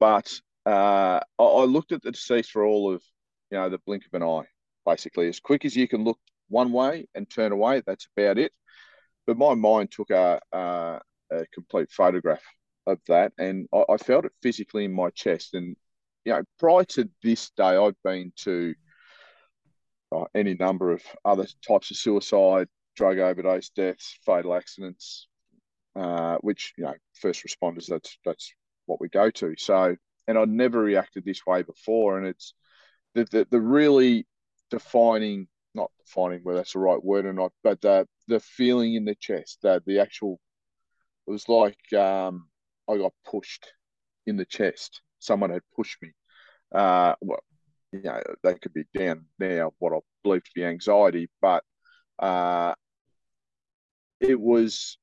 But 0.00 0.32
uh, 0.66 1.20
I, 1.38 1.64
looked 1.64 1.92
at 1.92 2.02
the 2.02 2.12
deceased 2.12 2.50
for 2.50 2.64
all 2.64 2.92
of, 2.92 3.02
you 3.50 3.58
know, 3.58 3.68
the 3.68 3.80
blink 3.86 4.04
of 4.06 4.14
an 4.20 4.26
eye, 4.26 4.46
basically. 4.86 5.28
As 5.28 5.40
quick 5.40 5.64
as 5.64 5.76
you 5.76 5.88
can 5.88 6.04
look 6.04 6.18
one 6.48 6.72
way 6.72 7.06
and 7.14 7.28
turn 7.28 7.52
away, 7.52 7.82
that's 7.86 8.08
about 8.16 8.38
it. 8.38 8.52
But 9.26 9.38
my 9.38 9.54
mind 9.54 9.90
took 9.90 10.10
a, 10.10 10.40
a, 10.52 11.00
a 11.30 11.46
complete 11.52 11.90
photograph 11.90 12.42
of 12.86 12.98
that 13.06 13.32
and 13.38 13.68
I, 13.72 13.84
I 13.90 13.96
felt 13.98 14.24
it 14.24 14.32
physically 14.42 14.84
in 14.84 14.92
my 14.92 15.10
chest. 15.10 15.54
And 15.54 15.76
you 16.24 16.32
know, 16.32 16.42
prior 16.58 16.84
to 16.84 17.08
this 17.22 17.50
day, 17.50 17.76
I've 17.76 18.02
been 18.02 18.32
to 18.38 18.74
uh, 20.12 20.24
any 20.34 20.54
number 20.54 20.92
of 20.92 21.02
other 21.24 21.46
types 21.66 21.90
of 21.90 21.96
suicide, 21.96 22.68
drug 22.96 23.18
overdose 23.18 23.70
deaths, 23.70 24.18
fatal 24.24 24.54
accidents, 24.54 25.28
uh, 25.96 26.36
which 26.40 26.72
you 26.76 26.84
know, 26.84 26.94
first 27.14 27.44
responders. 27.46 27.86
That's 27.86 28.18
that's 28.24 28.52
what 28.88 29.00
we 29.00 29.08
go 29.08 29.30
to. 29.30 29.54
So, 29.58 29.96
and 30.26 30.38
I'd 30.38 30.48
never 30.48 30.80
reacted 30.80 31.24
this 31.24 31.46
way 31.46 31.62
before, 31.62 32.18
and 32.18 32.26
it's 32.26 32.54
the 33.14 33.24
the, 33.24 33.46
the 33.50 33.60
really 33.60 34.26
defining, 34.70 35.48
not 35.74 35.90
defining 36.04 36.40
whether 36.42 36.58
that's 36.58 36.72
the 36.74 36.80
right 36.80 37.02
word 37.02 37.26
or 37.26 37.32
not, 37.32 37.52
but 37.62 37.80
the 37.80 38.06
the 38.28 38.40
feeling 38.40 38.94
in 38.94 39.04
the 39.04 39.14
chest, 39.14 39.58
that 39.62 39.84
the 39.86 40.00
actual, 40.00 40.40
it 41.26 41.30
was 41.30 41.48
like 41.48 41.92
um, 41.94 42.48
I 42.90 42.96
got 42.96 43.12
pushed 43.24 43.72
in 44.26 44.36
the 44.36 44.44
chest. 44.44 45.00
Someone 45.20 45.50
had 45.50 45.62
pushed 45.74 46.00
me 46.02 46.12
uh, 46.72 47.14
well, 47.20 47.42
you 47.92 48.02
know, 48.02 48.20
they 48.42 48.54
could 48.54 48.74
be 48.74 48.84
down 48.96 49.24
now 49.38 49.72
what 49.78 49.92
I 49.92 49.98
believe 50.22 50.44
to 50.44 50.50
be 50.54 50.64
anxiety, 50.64 51.30
but 51.40 51.64
uh, 52.18 52.74
it 54.20 54.38
was. 54.38 54.98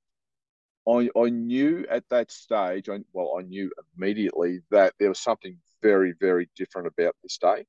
I, 0.87 1.09
I 1.17 1.29
knew 1.29 1.85
at 1.89 2.03
that 2.09 2.31
stage, 2.31 2.89
I, 2.89 2.99
well, 3.11 3.37
I 3.39 3.41
knew 3.41 3.71
immediately 3.97 4.61
that 4.71 4.93
there 4.99 5.09
was 5.09 5.19
something 5.19 5.57
very, 5.81 6.13
very 6.19 6.49
different 6.55 6.87
about 6.87 7.15
this 7.23 7.37
day. 7.37 7.65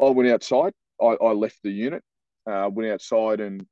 I 0.00 0.10
went 0.10 0.30
outside. 0.30 0.72
I, 1.00 1.16
I 1.20 1.32
left 1.32 1.58
the 1.62 1.70
unit, 1.70 2.02
uh, 2.46 2.68
went 2.72 2.90
outside, 2.90 3.40
and 3.40 3.64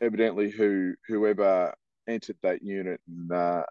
evidently, 0.00 0.50
who 0.50 0.94
whoever 1.08 1.74
entered 2.08 2.36
that 2.42 2.62
unit 2.62 3.00
and 3.08 3.32
uh, 3.32 3.62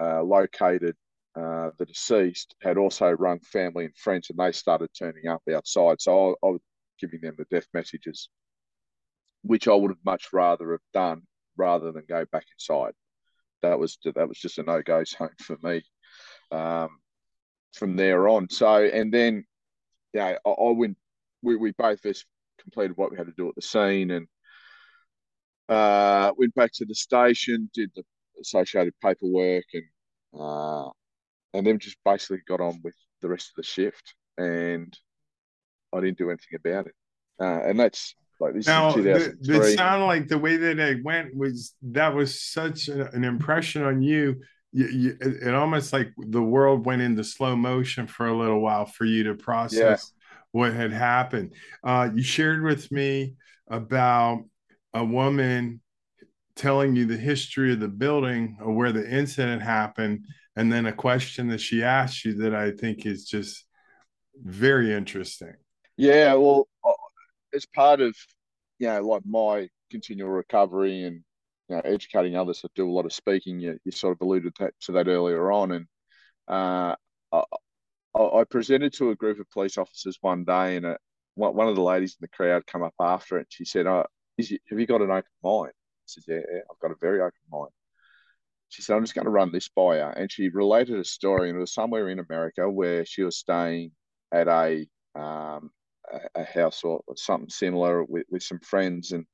uh, 0.00 0.22
located 0.22 0.96
uh, 1.36 1.70
the 1.78 1.86
deceased 1.86 2.54
had 2.62 2.76
also 2.78 3.10
rung 3.10 3.40
family 3.40 3.84
and 3.84 3.96
friends, 3.96 4.30
and 4.30 4.38
they 4.38 4.52
started 4.52 4.88
turning 4.98 5.28
up 5.28 5.42
outside. 5.54 6.00
So 6.00 6.30
I, 6.42 6.46
I 6.46 6.50
was 6.50 6.60
giving 6.98 7.20
them 7.20 7.34
the 7.36 7.46
death 7.50 7.66
messages, 7.74 8.28
which 9.42 9.68
I 9.68 9.74
would 9.74 9.90
have 9.90 10.04
much 10.04 10.28
rather 10.32 10.72
have 10.72 10.80
done 10.92 11.22
rather 11.56 11.92
than 11.92 12.04
go 12.08 12.24
back 12.32 12.44
inside. 12.54 12.92
That 13.62 13.78
was 13.78 13.98
that 14.04 14.28
was 14.28 14.38
just 14.38 14.58
a 14.58 14.62
no 14.62 14.82
go 14.82 15.04
zone 15.06 15.30
for 15.38 15.56
me. 15.62 15.82
Um, 16.50 16.98
from 17.74 17.94
there 17.94 18.28
on, 18.28 18.48
so 18.50 18.84
and 18.84 19.12
then, 19.12 19.44
yeah, 20.12 20.36
I, 20.44 20.50
I 20.50 20.70
went. 20.72 20.96
We, 21.42 21.56
we 21.56 21.72
both 21.72 22.02
just 22.02 22.26
completed 22.60 22.96
what 22.96 23.10
we 23.10 23.16
had 23.16 23.26
to 23.26 23.32
do 23.36 23.48
at 23.48 23.54
the 23.54 23.62
scene 23.62 24.10
and 24.10 24.26
uh, 25.70 26.32
went 26.36 26.54
back 26.54 26.72
to 26.74 26.84
the 26.84 26.94
station, 26.94 27.70
did 27.72 27.90
the 27.94 28.02
associated 28.40 28.92
paperwork, 29.02 29.64
and 29.72 29.84
uh, 30.38 30.90
and 31.54 31.66
then 31.66 31.78
just 31.78 31.96
basically 32.04 32.40
got 32.46 32.60
on 32.60 32.80
with 32.82 32.96
the 33.22 33.28
rest 33.28 33.50
of 33.50 33.56
the 33.56 33.62
shift, 33.62 34.14
and 34.36 34.92
I 35.94 36.00
didn't 36.00 36.18
do 36.18 36.30
anything 36.30 36.58
about 36.58 36.86
it. 36.86 36.94
Uh, 37.40 37.62
and 37.68 37.78
that's 37.78 38.14
like 38.40 38.54
this 38.54 38.66
now, 38.66 38.94
is 38.94 39.48
It 39.48 39.76
sounded 39.76 40.06
like 40.06 40.28
the 40.28 40.38
way 40.38 40.56
that 40.56 40.78
it 40.78 41.04
went 41.04 41.34
was 41.36 41.74
that 41.82 42.14
was 42.14 42.40
such 42.40 42.88
an 42.88 43.24
impression 43.24 43.82
on 43.82 44.02
you. 44.02 44.40
You, 44.72 44.86
you, 44.86 45.16
it 45.20 45.54
almost 45.54 45.92
like 45.92 46.12
the 46.16 46.42
world 46.42 46.86
went 46.86 47.02
into 47.02 47.24
slow 47.24 47.56
motion 47.56 48.06
for 48.06 48.28
a 48.28 48.36
little 48.36 48.60
while 48.60 48.86
for 48.86 49.04
you 49.04 49.24
to 49.24 49.34
process 49.34 50.12
yeah. 50.12 50.36
what 50.52 50.72
had 50.72 50.92
happened. 50.92 51.54
Uh, 51.82 52.10
you 52.14 52.22
shared 52.22 52.62
with 52.62 52.90
me 52.92 53.34
about 53.68 54.44
a 54.94 55.04
woman 55.04 55.80
telling 56.54 56.94
you 56.94 57.06
the 57.06 57.16
history 57.16 57.72
of 57.72 57.80
the 57.80 57.88
building 57.88 58.58
or 58.60 58.72
where 58.72 58.92
the 58.92 59.08
incident 59.10 59.62
happened 59.62 60.24
and 60.56 60.72
then 60.72 60.86
a 60.86 60.92
question 60.92 61.48
that 61.48 61.60
she 61.60 61.82
asked 61.82 62.24
you 62.24 62.34
that 62.34 62.54
I 62.54 62.70
think 62.72 63.06
is 63.06 63.24
just 63.24 63.64
very 64.42 64.92
interesting. 64.92 65.54
Yeah, 65.96 66.34
well, 66.34 66.68
as 67.54 67.66
part 67.66 68.00
of 68.00 68.14
you 68.78 68.88
know, 68.88 69.00
like 69.02 69.22
my 69.26 69.68
continual 69.90 70.30
recovery 70.30 71.04
and 71.04 71.22
you 71.68 71.76
know, 71.76 71.82
educating 71.84 72.36
others, 72.36 72.62
I 72.64 72.68
do 72.74 72.88
a 72.88 72.92
lot 72.92 73.04
of 73.04 73.12
speaking. 73.12 73.60
You, 73.60 73.78
you 73.84 73.92
sort 73.92 74.16
of 74.16 74.26
alluded 74.26 74.54
to, 74.56 74.70
to 74.82 74.92
that 74.92 75.08
earlier 75.08 75.52
on, 75.52 75.72
and 75.72 75.86
uh, 76.48 76.96
I, 77.32 77.42
I, 78.18 78.44
presented 78.44 78.92
to 78.94 79.10
a 79.10 79.16
group 79.16 79.38
of 79.38 79.50
police 79.50 79.78
officers 79.78 80.18
one 80.20 80.44
day, 80.44 80.76
and 80.76 80.86
a, 80.86 80.98
one 81.34 81.68
of 81.68 81.76
the 81.76 81.82
ladies 81.82 82.16
in 82.20 82.24
the 82.24 82.36
crowd 82.36 82.66
come 82.66 82.82
up 82.82 82.94
after 82.98 83.36
it. 83.36 83.42
And 83.42 83.46
she 83.50 83.64
said, 83.64 83.86
"Oh, 83.86 84.06
you, 84.38 84.58
have 84.68 84.80
you 84.80 84.86
got 84.86 85.02
an 85.02 85.10
open 85.10 85.30
mind?" 85.44 85.72
I 85.72 86.06
said, 86.06 86.24
"Yeah, 86.26 86.40
yeah, 86.52 86.60
I've 86.70 86.80
got 86.80 86.90
a 86.90 87.00
very 87.00 87.20
open 87.20 87.38
mind." 87.52 87.70
she 88.70 88.82
said, 88.82 88.96
I'm 88.96 89.02
just 89.02 89.16
going 89.16 89.24
to 89.24 89.30
run 89.30 89.50
this 89.50 89.68
by 89.68 89.96
her. 89.96 90.10
And 90.10 90.30
she 90.30 90.48
related 90.48 90.98
a 90.98 91.04
story, 91.04 91.48
and 91.48 91.56
it 91.56 91.60
was 91.60 91.74
somewhere 91.74 92.08
in 92.08 92.20
America 92.20 92.70
where 92.70 93.04
she 93.04 93.22
was 93.22 93.36
staying 93.36 93.90
at 94.32 94.46
a 94.46 94.86
um, 95.16 95.70
a, 96.34 96.44
house 96.44 96.82
or 96.84 97.02
something 97.16 97.48
similar 97.48 98.04
with, 98.04 98.26
with 98.30 98.42
some 98.42 98.60
friends. 98.60 99.12
And 99.12 99.26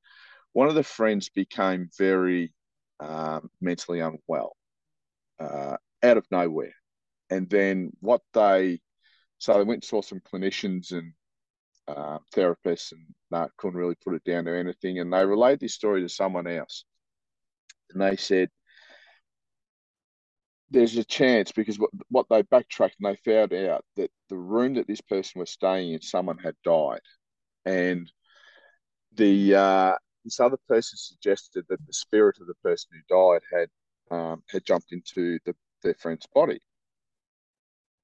one 0.53 0.69
of 0.69 0.75
the 0.75 0.83
friends 0.83 1.29
became 1.29 1.89
very 1.99 2.53
um, 3.01 3.51
mentally 3.61 4.01
unwell 4.01 4.57
uh, 5.39 5.77
out 6.03 6.17
of 6.17 6.27
nowhere. 6.31 6.75
And 7.31 7.49
then 7.49 7.93
what 8.01 8.23
they, 8.33 8.81
so 9.39 9.55
they 9.55 9.65
went 9.65 9.83
and 9.83 9.85
saw 9.85 10.03
some 10.03 10.21
clinicians 10.21 10.93
and 10.93 11.13
uh, 11.89 12.19
therapists 12.35 12.93
and 12.93 13.07
uh, 13.33 13.49
couldn't 13.57 13.79
really 13.79 13.97
put 14.05 14.15
it 14.15 14.25
down 14.25 14.45
to 14.45 14.57
anything. 14.57 14.99
And 14.99 15.13
they 15.13 15.25
relayed 15.25 15.61
this 15.61 15.75
story 15.75 16.03
to 16.03 16.09
someone 16.09 16.47
else. 16.47 16.85
And 17.91 18.01
they 18.01 18.17
said, 18.17 18.49
there's 20.71 20.97
a 20.97 21.05
chance 21.05 21.53
because 21.53 21.79
what, 21.79 21.91
what 22.09 22.27
they 22.29 22.43
backtracked 22.43 22.97
and 23.01 23.13
they 23.13 23.33
found 23.33 23.53
out 23.53 23.85
that 23.97 24.11
the 24.29 24.37
room 24.37 24.75
that 24.75 24.87
this 24.87 25.01
person 25.01 25.39
was 25.39 25.51
staying 25.51 25.93
in, 25.93 26.03
someone 26.03 26.39
had 26.39 26.55
died, 26.65 27.01
and 27.65 28.11
the 29.15 29.55
uh, 29.55 29.95
this 30.25 30.41
other 30.41 30.59
person 30.69 30.99
suggested 30.99 31.65
that 31.69 31.85
the 31.87 31.93
spirit 31.93 32.39
of 32.41 32.47
the 32.47 32.55
person 32.63 32.91
who 32.93 33.17
died 33.17 33.43
had 33.53 34.17
um, 34.17 34.43
had 34.51 34.65
jumped 34.65 34.93
into 34.93 35.39
the, 35.45 35.55
their 35.83 35.95
friend's 35.95 36.27
body. 36.35 36.61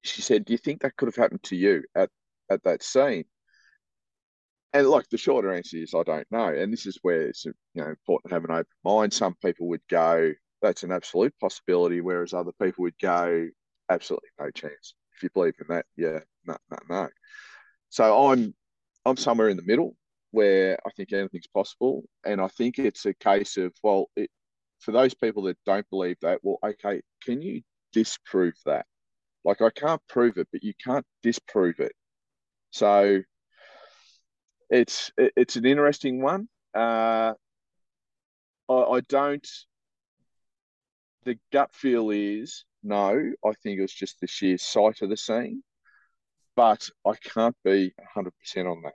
She 0.02 0.22
said, 0.22 0.44
"Do 0.44 0.52
you 0.52 0.58
think 0.58 0.82
that 0.82 0.96
could 0.96 1.08
have 1.08 1.16
happened 1.16 1.42
to 1.44 1.56
you 1.56 1.84
at 1.94 2.10
at 2.50 2.62
that 2.64 2.82
scene?" 2.82 3.24
And 4.72 4.88
like 4.88 5.08
the 5.10 5.18
shorter 5.18 5.52
answer 5.52 5.76
is, 5.76 5.94
I 5.94 6.02
don't 6.02 6.26
know. 6.30 6.48
And 6.48 6.72
this 6.72 6.86
is 6.86 6.98
where 7.02 7.28
it's 7.28 7.44
you 7.44 7.52
know 7.74 7.88
important 7.88 8.30
to 8.30 8.36
have 8.36 8.44
an 8.44 8.52
open 8.52 8.66
mind. 8.84 9.12
Some 9.12 9.34
people 9.44 9.68
would 9.68 9.82
go, 9.88 10.32
that's 10.62 10.82
an 10.84 10.92
absolute 10.92 11.34
possibility. 11.40 12.00
Whereas 12.00 12.32
other 12.32 12.52
people 12.60 12.82
would 12.82 12.98
go, 13.00 13.48
absolutely 13.90 14.28
no 14.38 14.50
chance. 14.50 14.94
If 15.16 15.22
you 15.22 15.30
believe 15.34 15.54
in 15.60 15.66
that, 15.68 15.86
yeah, 15.96 16.20
no, 16.46 16.56
no, 16.70 16.78
no. 16.88 17.08
so 17.90 18.28
I'm 18.28 18.54
I'm 19.04 19.16
somewhere 19.16 19.48
in 19.48 19.56
the 19.56 19.62
middle 19.62 19.96
where 20.30 20.78
I 20.86 20.90
think 20.96 21.12
anything's 21.12 21.46
possible, 21.48 22.04
and 22.24 22.40
I 22.40 22.48
think 22.48 22.78
it's 22.78 23.04
a 23.04 23.14
case 23.14 23.56
of 23.58 23.72
well, 23.82 24.08
it, 24.16 24.30
for 24.80 24.92
those 24.92 25.14
people 25.14 25.44
that 25.44 25.58
don't 25.66 25.88
believe 25.90 26.16
that, 26.22 26.40
well, 26.42 26.58
okay, 26.64 27.02
can 27.22 27.42
you 27.42 27.62
disprove 27.92 28.54
that? 28.66 28.86
Like 29.44 29.60
I 29.60 29.70
can't 29.70 30.00
prove 30.08 30.38
it, 30.38 30.48
but 30.52 30.62
you 30.62 30.72
can't 30.82 31.06
disprove 31.22 31.80
it. 31.80 31.92
So 32.70 33.20
it's 34.70 35.10
it's 35.18 35.56
an 35.56 35.66
interesting 35.66 36.22
one. 36.22 36.48
Uh, 36.74 37.34
I, 38.68 38.72
I 38.72 39.00
don't. 39.08 39.46
The 41.24 41.38
gut 41.52 41.74
feel 41.74 42.10
is 42.10 42.64
no. 42.82 43.32
I 43.44 43.52
think 43.62 43.78
it 43.78 43.82
was 43.82 43.92
just 43.92 44.20
the 44.20 44.26
sheer 44.26 44.58
sight 44.58 45.02
of 45.02 45.08
the 45.08 45.16
scene, 45.16 45.62
but 46.56 46.88
I 47.06 47.12
can't 47.14 47.56
be 47.64 47.94
hundred 48.12 48.32
percent 48.38 48.66
on 48.66 48.82
that. 48.82 48.94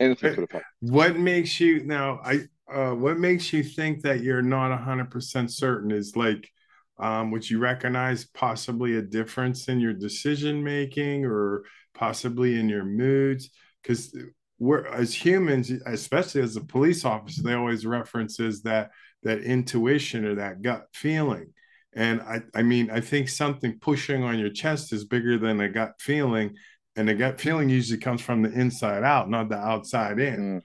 Anything 0.00 0.34
could 0.34 0.40
have 0.40 0.50
happened. 0.50 0.64
What 0.80 1.16
makes 1.16 1.60
you 1.60 1.84
now? 1.84 2.20
I 2.24 2.40
uh, 2.72 2.94
what 2.94 3.18
makes 3.18 3.52
you 3.52 3.62
think 3.62 4.02
that 4.02 4.22
you're 4.22 4.42
not 4.42 4.76
hundred 4.80 5.10
percent 5.10 5.52
certain? 5.52 5.92
Is 5.92 6.16
like, 6.16 6.50
um, 6.98 7.30
would 7.30 7.48
you 7.48 7.58
recognize 7.58 8.24
possibly 8.24 8.96
a 8.96 9.02
difference 9.02 9.68
in 9.68 9.78
your 9.78 9.92
decision 9.92 10.64
making 10.64 11.24
or 11.24 11.62
possibly 11.94 12.58
in 12.58 12.68
your 12.68 12.84
moods? 12.84 13.50
Because 13.82 14.16
we're 14.58 14.86
as 14.86 15.14
humans, 15.14 15.70
especially 15.86 16.42
as 16.42 16.56
a 16.56 16.60
police 16.60 17.04
officer, 17.04 17.42
they 17.42 17.54
always 17.54 17.86
references 17.86 18.62
that 18.62 18.90
that 19.24 19.40
intuition 19.40 20.24
or 20.24 20.36
that 20.36 20.62
gut 20.62 20.86
feeling. 20.92 21.52
And 21.94 22.20
I, 22.22 22.40
I 22.54 22.62
mean, 22.62 22.90
I 22.90 23.00
think 23.00 23.28
something 23.28 23.78
pushing 23.78 24.24
on 24.24 24.38
your 24.38 24.50
chest 24.50 24.92
is 24.92 25.04
bigger 25.04 25.38
than 25.38 25.60
a 25.60 25.68
gut 25.68 25.94
feeling. 26.00 26.56
And 26.96 27.08
the 27.08 27.14
gut 27.14 27.40
feeling 27.40 27.68
usually 27.68 28.00
comes 28.00 28.20
from 28.20 28.42
the 28.42 28.52
inside 28.52 29.04
out, 29.04 29.30
not 29.30 29.48
the 29.48 29.56
outside 29.56 30.18
in. 30.18 30.36
Mm. 30.36 30.62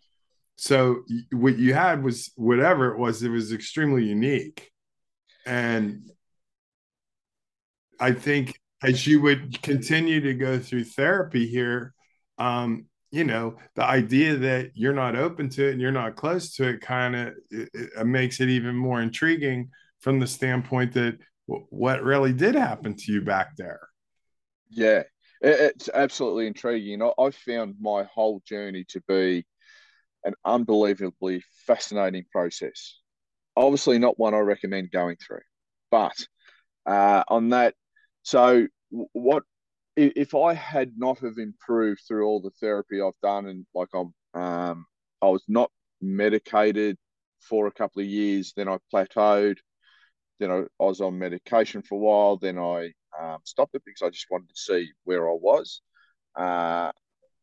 So 0.57 1.03
what 1.31 1.57
you 1.57 1.73
had 1.73 2.03
was 2.03 2.31
whatever 2.35 2.91
it 2.91 2.97
was, 2.97 3.23
it 3.23 3.29
was 3.29 3.53
extremely 3.53 4.03
unique. 4.03 4.71
And 5.45 6.09
I 7.99 8.11
think 8.11 8.59
as 8.83 9.05
you 9.07 9.21
would 9.21 9.61
continue 9.61 10.21
to 10.21 10.33
go 10.33 10.59
through 10.59 10.85
therapy 10.85 11.47
here, 11.47 11.93
um, 12.37 12.85
you 13.11 13.23
know 13.23 13.55
the 13.75 13.83
idea 13.83 14.35
that 14.35 14.71
you're 14.75 14.93
not 14.93 15.15
open 15.15 15.49
to 15.49 15.67
it 15.67 15.71
and 15.71 15.81
you're 15.81 15.91
not 15.91 16.15
close 16.15 16.55
to 16.55 16.67
it 16.67 16.81
kind 16.81 17.15
of 17.15 17.33
it, 17.49 17.69
it 17.73 18.05
makes 18.05 18.39
it 18.39 18.49
even 18.49 18.75
more 18.75 19.01
intriguing 19.01 19.69
from 19.99 20.19
the 20.19 20.27
standpoint 20.27 20.93
that 20.93 21.17
w- 21.47 21.65
what 21.69 22.03
really 22.03 22.33
did 22.33 22.55
happen 22.55 22.95
to 22.95 23.11
you 23.11 23.21
back 23.21 23.55
there. 23.57 23.81
Yeah 24.69 25.03
it's 25.41 25.89
absolutely 25.93 26.47
intriguing 26.47 27.01
I, 27.01 27.11
I 27.17 27.31
found 27.31 27.75
my 27.79 28.03
whole 28.03 28.41
journey 28.45 28.85
to 28.89 29.01
be 29.07 29.45
an 30.25 30.33
unbelievably 30.43 31.43
fascinating 31.65 32.25
process. 32.31 32.99
Obviously 33.55 33.99
not 33.99 34.19
one 34.19 34.33
i 34.33 34.39
recommend 34.39 34.91
going 34.91 35.17
through 35.17 35.41
but 35.91 36.15
uh, 36.85 37.23
on 37.27 37.49
that 37.49 37.73
so 38.23 38.67
what 38.89 39.43
if 39.99 40.35
I 40.35 40.53
had 40.53 40.93
not 40.97 41.19
have 41.19 41.37
improved 41.37 42.01
through 42.07 42.25
all 42.25 42.41
the 42.41 42.51
therapy 42.61 43.01
I've 43.01 43.19
done 43.21 43.47
and 43.47 43.65
like 43.73 43.89
I'm 43.93 44.13
um, 44.39 44.85
I 45.21 45.27
was 45.27 45.43
not 45.47 45.71
medicated 46.01 46.97
for 47.41 47.67
a 47.67 47.71
couple 47.71 48.01
of 48.01 48.07
years, 48.07 48.53
then 48.55 48.67
I 48.67 48.77
plateaued, 48.93 49.57
then 50.39 50.51
I, 50.51 50.59
I 50.59 50.85
was 50.85 51.01
on 51.01 51.19
medication 51.19 51.81
for 51.81 51.95
a 51.95 51.97
while, 51.97 52.37
then 52.37 52.57
I 52.57 52.91
um, 53.19 53.39
stopped 53.43 53.75
it 53.75 53.83
because 53.85 54.01
I 54.05 54.09
just 54.09 54.27
wanted 54.29 54.49
to 54.49 54.55
see 54.55 54.89
where 55.03 55.29
I 55.29 55.33
was. 55.33 55.81
Uh, 56.35 56.91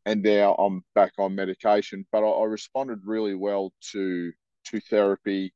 and 0.05 0.23
now 0.23 0.55
I'm 0.55 0.83
back 0.95 1.11
on 1.19 1.35
medication, 1.35 2.05
but 2.11 2.23
I, 2.23 2.29
I 2.29 2.45
responded 2.45 2.99
really 3.03 3.35
well 3.35 3.73
to 3.91 4.31
to 4.67 4.79
therapy. 4.79 5.53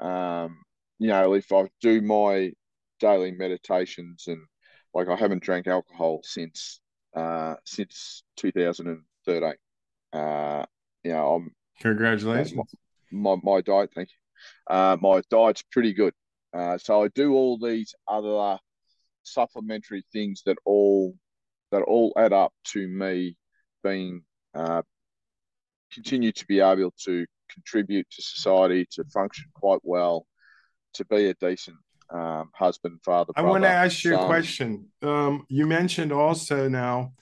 Um, 0.00 0.56
you 0.98 1.08
know, 1.08 1.34
if 1.34 1.52
I 1.52 1.68
do 1.80 2.00
my 2.02 2.52
daily 3.00 3.32
meditations 3.32 4.24
and 4.26 4.40
like 4.94 5.08
I 5.08 5.16
haven't 5.16 5.42
drank 5.42 5.66
alcohol 5.66 6.20
since 6.22 6.80
uh, 7.14 7.54
since 7.64 8.22
2013. 8.36 9.52
Uh, 10.12 10.64
you 11.02 11.12
know, 11.12 11.34
I'm 11.34 11.50
congratulations. 11.80 12.54
My, 13.10 13.34
my, 13.34 13.40
my 13.42 13.60
diet, 13.60 13.90
thank 13.94 14.10
you. 14.10 14.74
Uh, 14.74 14.96
my 15.00 15.22
diet's 15.30 15.62
pretty 15.70 15.92
good. 15.92 16.14
Uh, 16.52 16.78
so 16.78 17.02
I 17.02 17.08
do 17.08 17.34
all 17.34 17.58
these 17.58 17.94
other 18.06 18.58
supplementary 19.24 20.04
things 20.12 20.42
that 20.46 20.56
all 20.64 21.14
that 21.72 21.82
all 21.82 22.12
add 22.16 22.32
up 22.32 22.52
to 22.64 22.86
me 22.86 23.36
being 23.82 24.22
uh, 24.54 24.82
continue 25.92 26.30
to 26.32 26.46
be 26.46 26.60
able 26.60 26.92
to 27.04 27.26
contribute 27.52 28.06
to 28.10 28.22
society, 28.22 28.86
to 28.92 29.04
function 29.12 29.46
quite 29.54 29.80
well, 29.82 30.26
to 30.94 31.04
be 31.06 31.28
a 31.28 31.34
decent 31.34 31.76
um, 32.10 32.50
husband, 32.54 33.00
father. 33.04 33.32
I 33.36 33.42
want 33.42 33.64
to 33.64 33.70
ask 33.70 34.04
you 34.04 34.12
son. 34.12 34.22
a 34.22 34.26
question. 34.26 34.86
Um, 35.02 35.46
you 35.48 35.66
mentioned 35.66 36.12
also 36.12 36.68
now 36.68 37.12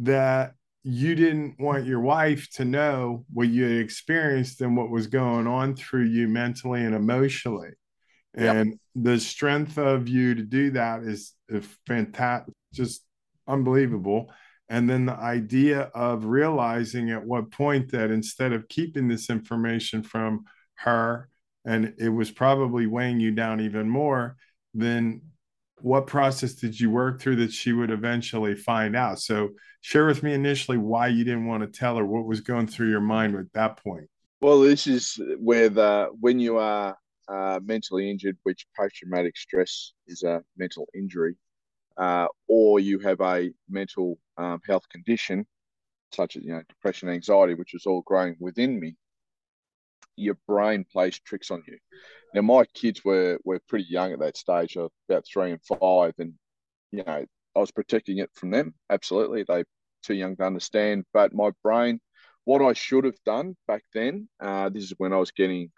that 0.00 0.54
you 0.84 1.14
didn't 1.14 1.58
want 1.58 1.86
your 1.86 2.00
wife 2.00 2.48
to 2.50 2.64
know 2.64 3.24
what 3.32 3.48
you 3.48 3.64
had 3.64 3.78
experienced 3.78 4.60
and 4.60 4.76
what 4.76 4.90
was 4.90 5.06
going 5.06 5.46
on 5.46 5.74
through 5.74 6.04
you 6.04 6.28
mentally 6.28 6.84
and 6.84 6.94
emotionally. 6.94 7.70
And 8.34 8.70
yep. 8.70 8.78
the 8.94 9.20
strength 9.20 9.78
of 9.78 10.08
you 10.08 10.34
to 10.34 10.42
do 10.42 10.70
that 10.72 11.02
is, 11.02 11.34
is 11.48 11.66
fantastic, 11.86 12.54
just 12.72 13.02
unbelievable. 13.46 14.30
And 14.68 14.88
then 14.88 15.06
the 15.06 15.14
idea 15.14 15.90
of 15.94 16.26
realizing 16.26 17.10
at 17.10 17.24
what 17.24 17.50
point 17.50 17.90
that 17.92 18.10
instead 18.10 18.52
of 18.52 18.68
keeping 18.68 19.08
this 19.08 19.30
information 19.30 20.02
from 20.02 20.44
her, 20.76 21.28
and 21.64 21.94
it 21.98 22.08
was 22.08 22.30
probably 22.30 22.86
weighing 22.86 23.20
you 23.20 23.30
down 23.30 23.60
even 23.60 23.88
more, 23.88 24.36
then 24.74 25.22
what 25.80 26.06
process 26.06 26.54
did 26.54 26.78
you 26.78 26.90
work 26.90 27.20
through 27.20 27.36
that 27.36 27.52
she 27.52 27.72
would 27.72 27.90
eventually 27.90 28.54
find 28.54 28.96
out? 28.96 29.20
So 29.20 29.50
share 29.80 30.06
with 30.06 30.22
me 30.22 30.34
initially 30.34 30.78
why 30.78 31.08
you 31.08 31.24
didn't 31.24 31.46
want 31.46 31.62
to 31.62 31.78
tell 31.78 31.96
her 31.96 32.04
what 32.04 32.26
was 32.26 32.40
going 32.40 32.66
through 32.66 32.90
your 32.90 33.00
mind 33.00 33.36
at 33.36 33.52
that 33.52 33.82
point. 33.82 34.08
Well, 34.40 34.60
this 34.60 34.86
is 34.86 35.20
where 35.38 35.68
the 35.68 36.10
when 36.20 36.38
you 36.38 36.58
are 36.58 36.96
uh, 37.28 37.60
mentally 37.62 38.10
injured, 38.10 38.38
which 38.44 38.66
post-traumatic 38.76 39.36
stress 39.36 39.92
is 40.06 40.22
a 40.22 40.42
mental 40.56 40.88
injury, 40.94 41.36
uh, 41.96 42.26
or 42.46 42.80
you 42.80 42.98
have 43.00 43.20
a 43.20 43.50
mental 43.68 44.18
um, 44.36 44.60
health 44.66 44.88
condition 44.88 45.46
such 46.12 46.36
as 46.36 46.42
you 46.42 46.52
know 46.52 46.62
depression, 46.68 47.08
anxiety, 47.08 47.54
which 47.54 47.72
was 47.72 47.86
all 47.86 48.02
growing 48.02 48.36
within 48.40 48.80
me 48.80 48.94
your 50.18 50.36
brain 50.46 50.84
plays 50.90 51.18
tricks 51.18 51.50
on 51.50 51.62
you. 51.66 51.78
Now, 52.34 52.42
my 52.42 52.64
kids 52.74 53.04
were 53.04 53.38
were 53.44 53.60
pretty 53.68 53.86
young 53.88 54.12
at 54.12 54.18
that 54.20 54.36
stage, 54.36 54.76
of 54.76 54.90
about 55.08 55.24
three 55.26 55.52
and 55.52 55.62
five, 55.64 56.14
and 56.18 56.34
you 56.90 57.04
know 57.04 57.24
I 57.56 57.58
was 57.58 57.70
protecting 57.70 58.18
it 58.18 58.30
from 58.34 58.50
them. 58.50 58.74
Absolutely, 58.90 59.44
they 59.44 59.64
too 60.02 60.14
young 60.14 60.36
to 60.36 60.44
understand. 60.44 61.04
But 61.12 61.34
my 61.34 61.50
brain, 61.62 62.00
what 62.44 62.62
I 62.62 62.72
should 62.72 63.04
have 63.04 63.22
done 63.24 63.56
back 63.66 63.84
then, 63.94 64.28
uh, 64.40 64.68
this 64.68 64.84
is 64.84 64.94
when 64.98 65.12
I 65.12 65.16
was 65.16 65.30
getting 65.30 65.70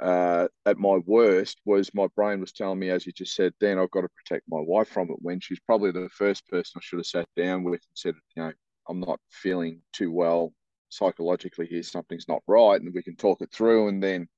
uh, 0.00 0.48
at 0.66 0.78
my 0.78 0.98
worst, 1.06 1.60
was 1.64 1.94
my 1.94 2.08
brain 2.16 2.40
was 2.40 2.52
telling 2.52 2.78
me, 2.78 2.90
as 2.90 3.06
you 3.06 3.12
just 3.12 3.34
said, 3.34 3.52
then 3.60 3.78
I've 3.78 3.90
got 3.90 4.02
to 4.02 4.08
protect 4.08 4.44
my 4.48 4.60
wife 4.60 4.88
from 4.88 5.10
it. 5.10 5.16
When 5.20 5.40
she's 5.40 5.60
probably 5.60 5.92
the 5.92 6.08
first 6.10 6.46
person 6.48 6.72
I 6.76 6.80
should 6.82 6.98
have 6.98 7.06
sat 7.06 7.28
down 7.36 7.62
with 7.64 7.74
and 7.74 7.94
said, 7.94 8.14
you 8.36 8.42
know, 8.42 8.52
I'm 8.88 9.00
not 9.00 9.20
feeling 9.30 9.80
too 9.92 10.10
well 10.10 10.52
psychologically 10.92 11.66
here 11.66 11.82
something's 11.82 12.28
not 12.28 12.42
right 12.46 12.80
and 12.80 12.94
we 12.94 13.02
can 13.02 13.16
talk 13.16 13.40
it 13.40 13.50
through 13.52 13.88
and 13.88 14.02
then 14.02 14.28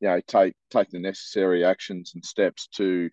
you 0.00 0.08
know 0.08 0.20
take 0.26 0.54
take 0.70 0.90
the 0.90 0.98
necessary 0.98 1.64
actions 1.64 2.12
and 2.14 2.24
steps 2.24 2.68
to 2.68 3.10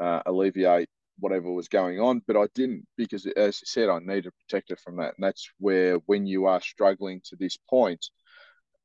uh, 0.00 0.22
alleviate 0.26 0.88
whatever 1.20 1.50
was 1.52 1.68
going 1.68 2.00
on. 2.00 2.22
But 2.26 2.36
i 2.36 2.46
didn't 2.54 2.86
because 2.96 3.26
as 3.26 3.60
i 3.62 3.64
said 3.64 3.88
i 3.88 3.98
need 4.00 4.24
to 4.24 4.32
protect 4.46 4.70
her 4.70 4.76
from 4.76 4.96
that. 4.96 5.14
And 5.16 5.24
that's 5.26 5.48
where 5.58 5.96
when 6.06 6.26
you 6.26 6.46
are 6.46 6.60
struggling 6.60 7.20
to 7.24 7.36
this 7.36 7.56
point 7.68 8.04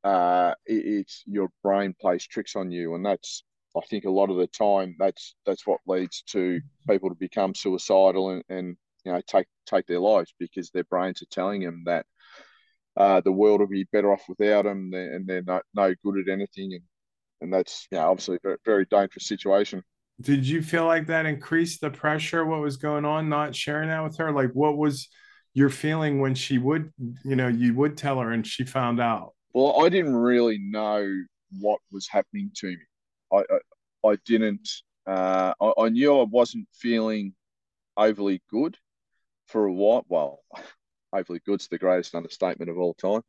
uh, 0.03 0.53
it, 0.65 0.85
it's 0.85 1.23
your 1.25 1.49
brain 1.63 1.95
plays 1.99 2.27
tricks 2.27 2.57
on 2.57 2.71
you. 2.71 2.95
And 2.95 3.05
that's 3.05 3.43
i 3.75 3.81
think 3.89 4.05
a 4.05 4.09
lot 4.09 4.29
of 4.29 4.37
the 4.37 4.47
time 4.47 4.95
that's 4.99 5.35
that's 5.45 5.65
what 5.65 5.79
leads 5.87 6.21
to 6.27 6.61
people 6.87 7.09
to 7.09 7.15
become 7.15 7.55
suicidal 7.55 8.29
and, 8.29 8.43
and 8.49 8.77
you 9.03 9.11
know 9.11 9.21
take 9.27 9.47
take 9.65 9.87
their 9.87 9.99
lives 9.99 10.33
because 10.39 10.69
their 10.69 10.83
brains 10.85 11.21
are 11.21 11.31
telling 11.31 11.61
them 11.61 11.83
that 11.85 12.05
uh, 12.95 13.21
the 13.21 13.31
world 13.31 13.59
will 13.59 13.67
be 13.67 13.87
better 13.91 14.11
off 14.11 14.23
without 14.29 14.65
them, 14.65 14.91
and 14.93 15.25
they're 15.27 15.41
no, 15.41 15.61
no 15.73 15.93
good 16.03 16.19
at 16.19 16.31
anything, 16.31 16.73
and 16.73 16.83
and 17.41 17.53
that's 17.53 17.87
yeah, 17.91 18.05
obviously 18.05 18.37
a 18.45 18.55
very 18.65 18.85
dangerous 18.85 19.27
situation. 19.27 19.83
Did 20.21 20.47
you 20.47 20.61
feel 20.61 20.85
like 20.85 21.07
that 21.07 21.25
increased 21.25 21.81
the 21.81 21.89
pressure? 21.89 22.45
What 22.45 22.61
was 22.61 22.77
going 22.77 23.03
on? 23.03 23.29
Not 23.29 23.55
sharing 23.55 23.89
that 23.89 24.03
with 24.03 24.17
her, 24.17 24.31
like 24.31 24.51
what 24.53 24.77
was 24.77 25.09
your 25.53 25.69
feeling 25.69 26.19
when 26.19 26.35
she 26.35 26.57
would, 26.57 26.91
you 27.25 27.35
know, 27.35 27.47
you 27.47 27.73
would 27.73 27.97
tell 27.97 28.19
her 28.19 28.31
and 28.31 28.45
she 28.45 28.63
found 28.63 29.01
out? 29.01 29.33
Well, 29.53 29.83
I 29.83 29.89
didn't 29.89 30.15
really 30.15 30.57
know 30.59 31.05
what 31.59 31.79
was 31.91 32.07
happening 32.07 32.51
to 32.55 32.67
me. 32.67 32.77
I 33.33 33.37
I, 33.37 34.11
I 34.11 34.17
didn't. 34.25 34.69
Uh, 35.05 35.53
I, 35.59 35.73
I 35.77 35.89
knew 35.89 36.17
I 36.17 36.23
wasn't 36.23 36.67
feeling 36.73 37.33
overly 37.97 38.41
good 38.49 38.77
for 39.47 39.65
a 39.65 39.73
while. 39.73 40.05
Well, 40.07 40.39
hopefully 41.13 41.41
good's 41.45 41.67
the 41.67 41.77
greatest 41.77 42.15
understatement 42.15 42.71
of 42.71 42.77
all 42.77 42.93
time. 42.95 43.21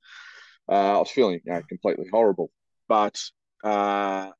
Uh, 0.68 0.96
I 0.96 0.98
was 0.98 1.10
feeling 1.10 1.40
you 1.44 1.52
know, 1.52 1.62
completely 1.68 2.06
horrible, 2.10 2.50
but 2.88 3.20
uh, 3.62 4.30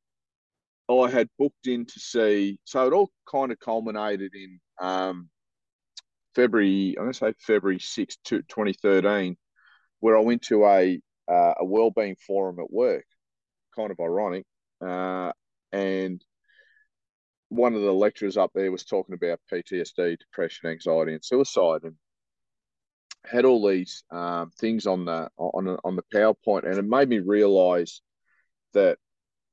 I 0.91 1.11
had 1.11 1.29
booked 1.39 1.67
in 1.67 1.87
to 1.87 2.01
see. 2.01 2.59
So 2.65 2.87
it 2.87 2.93
all 2.93 3.11
kind 3.31 3.53
of 3.53 3.61
culminated 3.61 4.33
in 4.35 4.61
um, 4.81 5.29
February. 6.35 6.95
I'm 6.97 7.05
going 7.05 7.13
to 7.13 7.19
say 7.19 7.35
February 7.41 7.79
6th, 7.79 8.17
2013, 8.25 9.37
where 10.01 10.17
I 10.17 10.21
went 10.21 10.43
to 10.43 10.65
a 10.67 11.01
uh, 11.27 11.55
a 11.59 11.65
wellbeing 11.65 12.17
forum 12.27 12.59
at 12.61 12.71
work. 12.73 13.07
Kind 13.75 13.91
of 13.91 13.99
ironic, 14.01 14.45
uh, 14.87 15.33
and 15.73 16.23
one 17.49 17.75
of 17.75 17.83
the 17.83 17.93
lecturers 17.93 18.37
up 18.37 18.51
there 18.55 18.71
was 18.73 18.85
talking 18.85 19.15
about 19.15 19.41
PTSD, 19.53 20.19
depression, 20.19 20.71
anxiety, 20.71 21.15
and 21.15 21.25
suicide, 21.25 21.83
and 21.85 21.95
had 23.25 23.45
all 23.45 23.67
these 23.67 24.05
um, 24.11 24.51
things 24.59 24.87
on 24.87 25.05
the 25.05 25.29
on 25.37 25.77
on 25.85 25.97
the 25.97 26.05
PowerPoint, 26.15 26.65
and 26.65 26.79
it 26.79 26.85
made 26.85 27.09
me 27.09 27.19
realise 27.19 28.01
that 28.75 28.99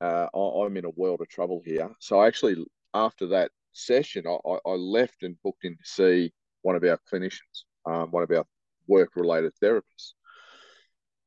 uh, 0.02 0.28
I, 0.34 0.66
am 0.66 0.78
in 0.78 0.86
a 0.86 0.90
world 0.90 1.22
of 1.22 1.30
trouble 1.30 1.62
here. 1.64 1.90
So 2.00 2.22
actually, 2.22 2.66
after 2.94 3.28
that 3.28 3.52
session, 3.74 4.26
I, 4.28 4.58
I 4.66 4.72
left 4.72 5.24
and 5.24 5.42
booked 5.44 5.64
in 5.64 5.74
to 5.74 5.84
see 5.84 6.34
one 6.64 6.76
of 6.76 6.84
our 6.84 7.00
clinicians, 7.12 7.64
um, 7.86 8.12
one 8.12 8.24
of 8.24 8.32
our 8.32 8.46
work-related 8.88 9.54
therapists, 9.64 10.14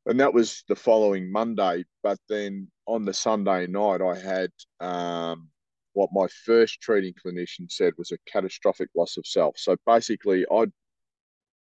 and 0.07 0.21
that 0.21 0.35
was 0.35 0.65
the 0.69 0.77
following 0.77 1.31
Monday. 1.31 1.85
But 2.03 2.19
then 2.29 2.69
on 2.87 3.05
the 3.05 3.15
Sunday 3.15 3.67
night, 3.67 4.03
I 4.03 4.19
had 4.19 4.51
um, 4.81 5.49
what 5.95 6.11
my 6.13 6.27
first 6.45 6.81
treating 6.81 7.15
clinician 7.15 7.71
said 7.71 7.95
was 7.97 8.13
a 8.13 8.19
catastrophic 8.27 8.91
loss 8.95 9.17
of 9.17 9.27
self. 9.27 9.57
So 9.57 9.77
basically, 9.87 10.45
I'd 10.53 10.73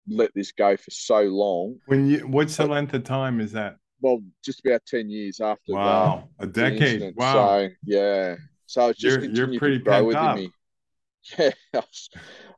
let 0.09 0.33
this 0.35 0.53
go 0.53 0.77
for 0.77 0.91
so 0.91 1.23
long. 1.23 1.79
When 1.87 2.07
you, 2.09 2.27
what's 2.27 2.57
the 2.57 2.67
length 2.67 2.95
of 2.95 3.05
time 3.05 3.41
is 3.41 3.53
that? 3.53 3.77
Well, 4.01 4.21
just 4.45 4.65
about 4.65 4.83
ten 4.87 5.09
years 5.09 5.41
after. 5.41 5.73
Wow, 5.73 6.29
the, 6.39 6.45
a 6.45 6.49
decade. 6.49 7.15
Wow. 7.17 7.33
So 7.33 7.69
yeah, 7.85 8.37
so 8.67 8.89
it's 8.89 9.01
just 9.01 9.21
you're, 9.21 9.51
you're 9.51 9.59
pretty 9.59 9.79
to 9.79 9.85
grow 9.85 10.05
within 10.05 10.23
up. 10.23 10.37
me. 10.37 10.51
Yeah, 11.37 11.51
I, 11.75 11.83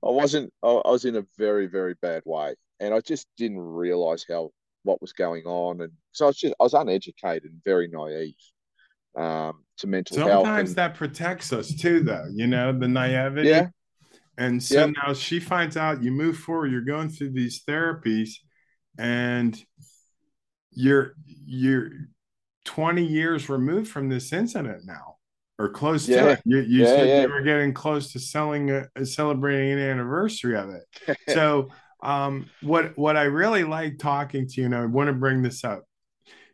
was, 0.03 0.35
not 0.35 0.51
I, 0.63 0.69
I 0.69 0.91
was 0.91 1.07
in 1.07 1.17
a 1.17 1.25
very 1.39 1.69
very 1.69 1.95
bad 2.03 2.23
way, 2.27 2.55
and 2.81 2.93
I 2.93 3.01
just 3.01 3.27
didn't 3.39 3.61
realize 3.61 4.27
how 4.29 4.51
what 4.83 5.01
was 5.01 5.15
going 5.15 5.45
on, 5.45 5.81
and 5.81 5.93
so 6.13 6.27
I 6.27 6.29
was 6.29 6.37
just 6.37 6.55
I 6.61 6.65
was 6.65 6.75
uneducated 6.75 7.45
and 7.45 7.63
very 7.65 7.89
naive 7.89 8.35
um, 9.17 9.65
to 9.79 9.87
mental 9.87 10.17
Sometimes 10.17 10.33
health. 10.33 10.47
Sometimes 10.47 10.75
that 10.75 10.95
protects 10.95 11.53
us 11.53 11.75
too, 11.75 12.01
though. 12.01 12.27
You 12.31 12.47
know, 12.47 12.79
the 12.79 12.89
naivety. 12.89 13.49
Yeah. 13.49 13.69
And 14.39 14.63
so 14.63 14.87
yep. 14.87 14.95
now 15.05 15.13
she 15.15 15.41
finds 15.41 15.77
out 15.77 16.03
you 16.03 16.13
move 16.13 16.39
forward, 16.39 16.71
you're 16.71 16.81
going 16.81 17.09
through 17.09 17.33
these 17.33 17.65
therapies, 17.65 18.35
and 18.97 19.61
you're 20.71 21.15
you're 21.45 21.91
20 22.65 23.05
years 23.05 23.49
removed 23.49 23.91
from 23.91 24.09
this 24.09 24.33
incident 24.33 24.83
now, 24.87 25.17
or 25.59 25.69
close 25.69 26.09
yeah. 26.09 26.23
to 26.23 26.29
it. 26.31 26.41
You, 26.45 26.59
you 26.59 26.83
yeah, 26.83 26.87
said 26.87 27.09
yeah. 27.09 27.23
you 27.23 27.29
were 27.29 27.43
getting 27.43 27.75
close 27.75 28.13
to 28.13 28.21
selling 28.21 28.71
a, 28.71 29.05
celebrating 29.05 29.73
an 29.73 29.81
anniversary 29.81 30.57
of 30.57 30.71
it. 30.71 31.17
so 31.35 31.71
um, 32.01 32.49
what 32.63 32.97
what 32.97 33.17
I 33.17 33.25
really 33.25 33.65
like 33.65 33.99
talking 33.99 34.47
to 34.47 34.61
you, 34.61 34.67
and 34.67 34.75
I 34.75 34.87
want 34.87 35.09
to 35.09 35.15
bring 35.15 35.43
this 35.43 35.65
up. 35.65 35.83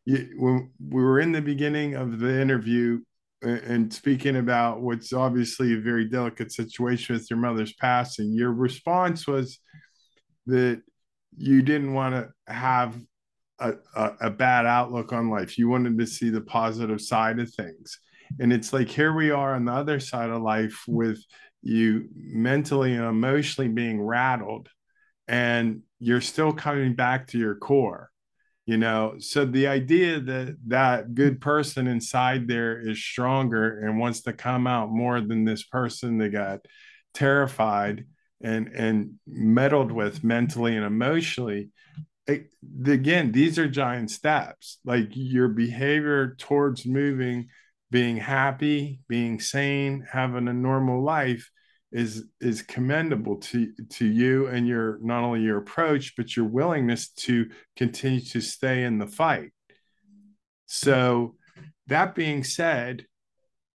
You, 0.07 0.31
when 0.39 0.71
we 0.81 1.03
were 1.03 1.21
in 1.21 1.33
the 1.33 1.43
beginning 1.43 1.97
of 1.97 2.19
the 2.19 2.41
interview, 2.41 3.01
and 3.45 3.93
speaking 3.93 4.37
about 4.37 4.81
what's 4.81 5.13
obviously 5.13 5.75
a 5.75 5.81
very 5.81 6.09
delicate 6.09 6.53
situation 6.53 7.15
with 7.15 7.29
your 7.31 7.39
mother's 7.39 7.75
passing, 7.75 8.33
your 8.33 8.53
response 8.53 9.27
was 9.27 9.59
that 10.47 10.83
you 11.37 11.63
didn't 11.63 11.95
want 11.95 12.15
to 12.15 12.53
have 12.53 12.99
a, 13.59 13.75
a, 13.95 14.13
a, 14.23 14.31
bad 14.31 14.67
outlook 14.67 15.13
on 15.13 15.31
life. 15.31 15.59
You 15.59 15.69
wanted 15.69 15.99
to 15.99 16.07
see 16.07 16.31
the 16.31 16.41
positive 16.41 17.01
side 17.01 17.39
of 17.39 17.53
things. 17.53 17.99
And 18.41 18.53
it's 18.53 18.73
like 18.73 18.89
here 18.89 19.15
we 19.15 19.31
are 19.31 19.55
on 19.55 19.65
the 19.65 19.73
other 19.73 20.01
side 20.01 20.31
of 20.31 20.43
life 20.43 20.83
with 20.89 21.21
you 21.63 22.09
mentally 22.15 22.95
and 22.95 23.05
emotionally 23.05 23.69
being 23.69 24.03
rattled, 24.03 24.69
and 25.29 25.83
you're 25.99 26.21
still 26.21 26.53
coming 26.53 26.95
back 26.95 27.29
to 27.29 27.39
your 27.39 27.55
core 27.55 28.11
you 28.67 28.77
know? 28.77 29.17
So 29.19 29.45
the 29.45 29.67
idea 29.67 30.21
that 30.21 30.57
that 30.69 31.15
good 31.15 31.41
person 31.41 31.87
inside 31.87 32.49
there 32.49 32.81
is 32.81 32.99
stronger 32.99 33.81
and 33.81 33.99
wants 33.99 34.23
to 34.23 34.33
come 34.33 34.67
out 34.67 34.91
more 34.91 35.21
than 35.21 35.45
this 35.45 35.65
person 35.65 36.19
that 36.19 36.31
got 36.31 36.61
terrified 37.13 38.07
and 38.43 38.69
and 38.69 39.15
meddled 39.27 39.93
with 39.93 40.25
mentally 40.25 40.77
and 40.77 40.85
emotionally 40.85 41.71
it, 42.27 42.51
again 42.87 43.33
these 43.33 43.59
are 43.59 43.69
giant 43.69 44.11
steps. 44.11 44.79
Like 44.85 45.09
your 45.13 45.49
behavior 45.49 46.35
towards 46.39 46.87
moving 46.87 47.49
being 47.91 48.17
happy 48.17 49.01
being 49.09 49.39
sane 49.41 50.07
having 50.11 50.49
a 50.49 50.53
normal 50.53 51.03
life 51.03 51.51
is 51.95 52.25
is 52.41 52.61
commendable 52.61 53.37
to 53.37 53.73
to 53.89 54.05
you 54.05 54.49
and 54.49 54.67
your 54.67 54.99
not 55.01 55.23
only 55.23 55.41
your 55.43 55.59
approach 55.59 56.15
but 56.17 56.37
your 56.37 56.45
willingness 56.45 57.09
to 57.11 57.49
continue 57.77 58.21
to 58.21 58.41
stay 58.41 58.83
in 58.83 58.99
the 58.99 59.07
fight. 59.07 59.53
So 60.67 61.37
that 61.87 62.17
being 62.17 62.43
said 62.43 63.07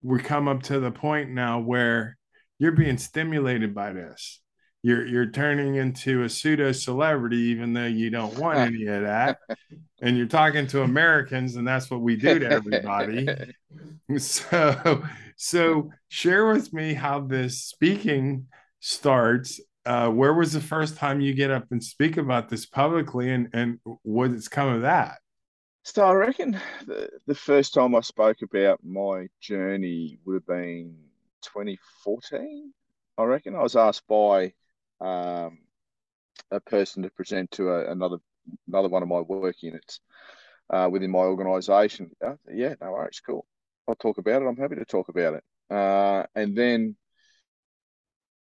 we 0.04 0.20
come 0.20 0.50
up 0.50 0.64
to 0.64 0.82
the 0.82 0.92
point 0.92 1.30
now 1.30 1.60
where 1.60 2.18
you're 2.60 2.74
being 2.74 2.98
stimulated 2.98 3.74
by 3.74 3.94
this 3.94 4.42
you're 4.82 5.06
you're 5.06 5.30
turning 5.30 5.76
into 5.76 6.24
a 6.24 6.30
pseudo 6.30 6.72
celebrity 6.72 7.38
even 7.38 7.74
though 7.74 7.86
you 7.86 8.10
don't 8.10 8.38
want 8.38 8.58
any 8.58 8.86
of 8.86 9.02
that 9.02 9.38
and 10.02 10.18
you're 10.18 10.26
talking 10.26 10.66
to 10.66 10.84
americans 10.84 11.56
and 11.56 11.68
that's 11.68 11.92
what 11.92 12.02
we 12.02 12.16
do 12.16 12.40
to 12.40 12.50
everybody 12.50 13.28
so 14.18 15.04
so 15.42 15.90
share 16.10 16.48
with 16.48 16.74
me 16.74 16.94
how 16.94 17.22
this 17.22 17.64
speaking 17.64 18.48
starts. 18.82 19.62
Uh, 19.86 20.10
where 20.10 20.34
was 20.34 20.52
the 20.52 20.60
first 20.60 20.98
time 20.98 21.22
you 21.22 21.34
get 21.34 21.50
up 21.50 21.66
and 21.72 21.82
speak 21.82 22.18
about 22.18 22.50
this 22.50 22.66
publicly, 22.66 23.32
and 23.32 23.50
and 23.54 23.80
what 24.04 24.32
has 24.32 24.50
come 24.50 24.68
of 24.68 24.82
that? 24.82 25.20
So 25.84 26.06
I 26.06 26.12
reckon 26.12 26.60
the, 26.86 27.10
the 27.26 27.36
first 27.36 27.74
time 27.74 27.96
I 27.96 28.02
spoke 28.02 28.42
about 28.42 28.82
my 28.84 29.28
journey 29.40 30.20
would 30.26 30.36
have 30.36 30.46
been 30.46 30.96
2014. 31.42 32.74
I 33.18 33.24
reckon 33.24 33.56
I 33.56 33.64
was 33.64 33.78
asked 33.78 34.06
by 34.08 34.54
um, 35.02 35.60
a 36.52 36.60
person 36.60 37.04
to 37.04 37.10
present 37.12 37.52
to 37.52 37.70
a, 37.70 37.92
another 37.92 38.18
another 38.68 38.90
one 38.90 39.04
of 39.04 39.10
my 39.10 39.20
work 39.22 39.62
units 39.62 40.00
uh, 40.70 40.90
within 40.92 41.12
my 41.12 41.20
organisation. 41.20 42.12
Uh, 42.26 42.36
yeah, 42.52 42.76
no 42.82 42.92
worries, 42.92 43.22
cool. 43.26 43.46
I'll 43.88 43.96
talk 43.96 44.18
about 44.18 44.42
it. 44.42 44.46
I'm 44.46 44.58
happy 44.58 44.76
to 44.76 44.86
talk 44.86 45.10
about 45.10 45.36
it. 45.36 45.44
Uh, 45.70 46.24
and 46.36 46.56
then 46.56 46.96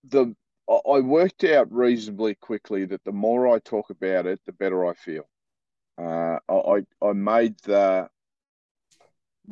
the 0.04 0.34
I 0.68 1.00
worked 1.00 1.44
out 1.44 1.72
reasonably 1.72 2.34
quickly 2.34 2.84
that 2.86 3.04
the 3.04 3.12
more 3.12 3.48
I 3.48 3.58
talk 3.58 3.90
about 3.90 4.26
it, 4.26 4.40
the 4.46 4.52
better 4.52 4.86
I 4.86 4.94
feel. 4.94 5.28
Uh, 5.98 6.38
I 6.48 6.84
I 7.02 7.12
made 7.12 7.56
the 7.64 8.08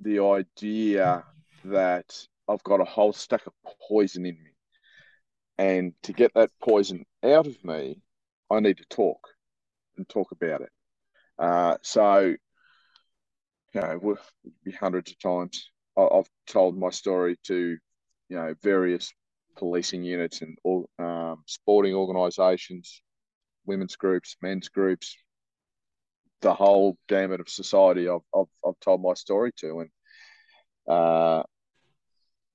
the 0.03 0.21
idea 0.21 1.25
that 1.65 2.27
I've 2.49 2.63
got 2.63 2.81
a 2.81 2.85
whole 2.85 3.13
stack 3.13 3.47
of 3.47 3.53
poison 3.89 4.25
in 4.25 4.35
me, 4.35 4.50
and 5.61 5.93
to 6.05 6.15
get 6.15 6.33
that 6.35 6.51
poison 6.63 7.05
out 7.23 7.47
of 7.47 7.63
me, 7.63 8.01
I 8.51 8.61
need 8.61 8.79
to 8.79 8.85
talk 8.89 9.29
and 9.99 10.09
talk 10.09 10.33
about 10.33 10.63
it. 10.63 10.71
Uh, 11.39 11.77
so, 11.83 12.35
you 13.75 13.81
know, 13.81 14.17
be 14.65 14.73
hundreds 14.73 15.13
of 15.13 15.19
times 15.19 15.69
I've 15.99 16.31
told 16.47 16.79
my 16.79 16.89
story 16.89 17.37
to, 17.45 17.77
you 18.31 18.37
know, 18.37 18.55
various 18.63 19.13
policing 19.59 20.03
units 20.03 20.41
and 20.41 20.57
all 20.65 20.89
um, 20.99 21.43
sporting 21.47 21.95
organisations, 21.95 23.03
women's 23.67 23.97
groups, 23.97 24.37
men's 24.41 24.71
groups, 24.71 25.15
the 26.41 26.55
whole 26.55 26.97
gamut 27.07 27.41
of 27.41 27.51
society. 27.51 28.09
I've, 28.09 28.21
I've, 28.35 28.47
I've 28.67 28.81
told 28.81 29.03
my 29.03 29.13
story 29.13 29.53
to, 29.59 29.81
and 29.81 29.91
uh, 30.89 31.43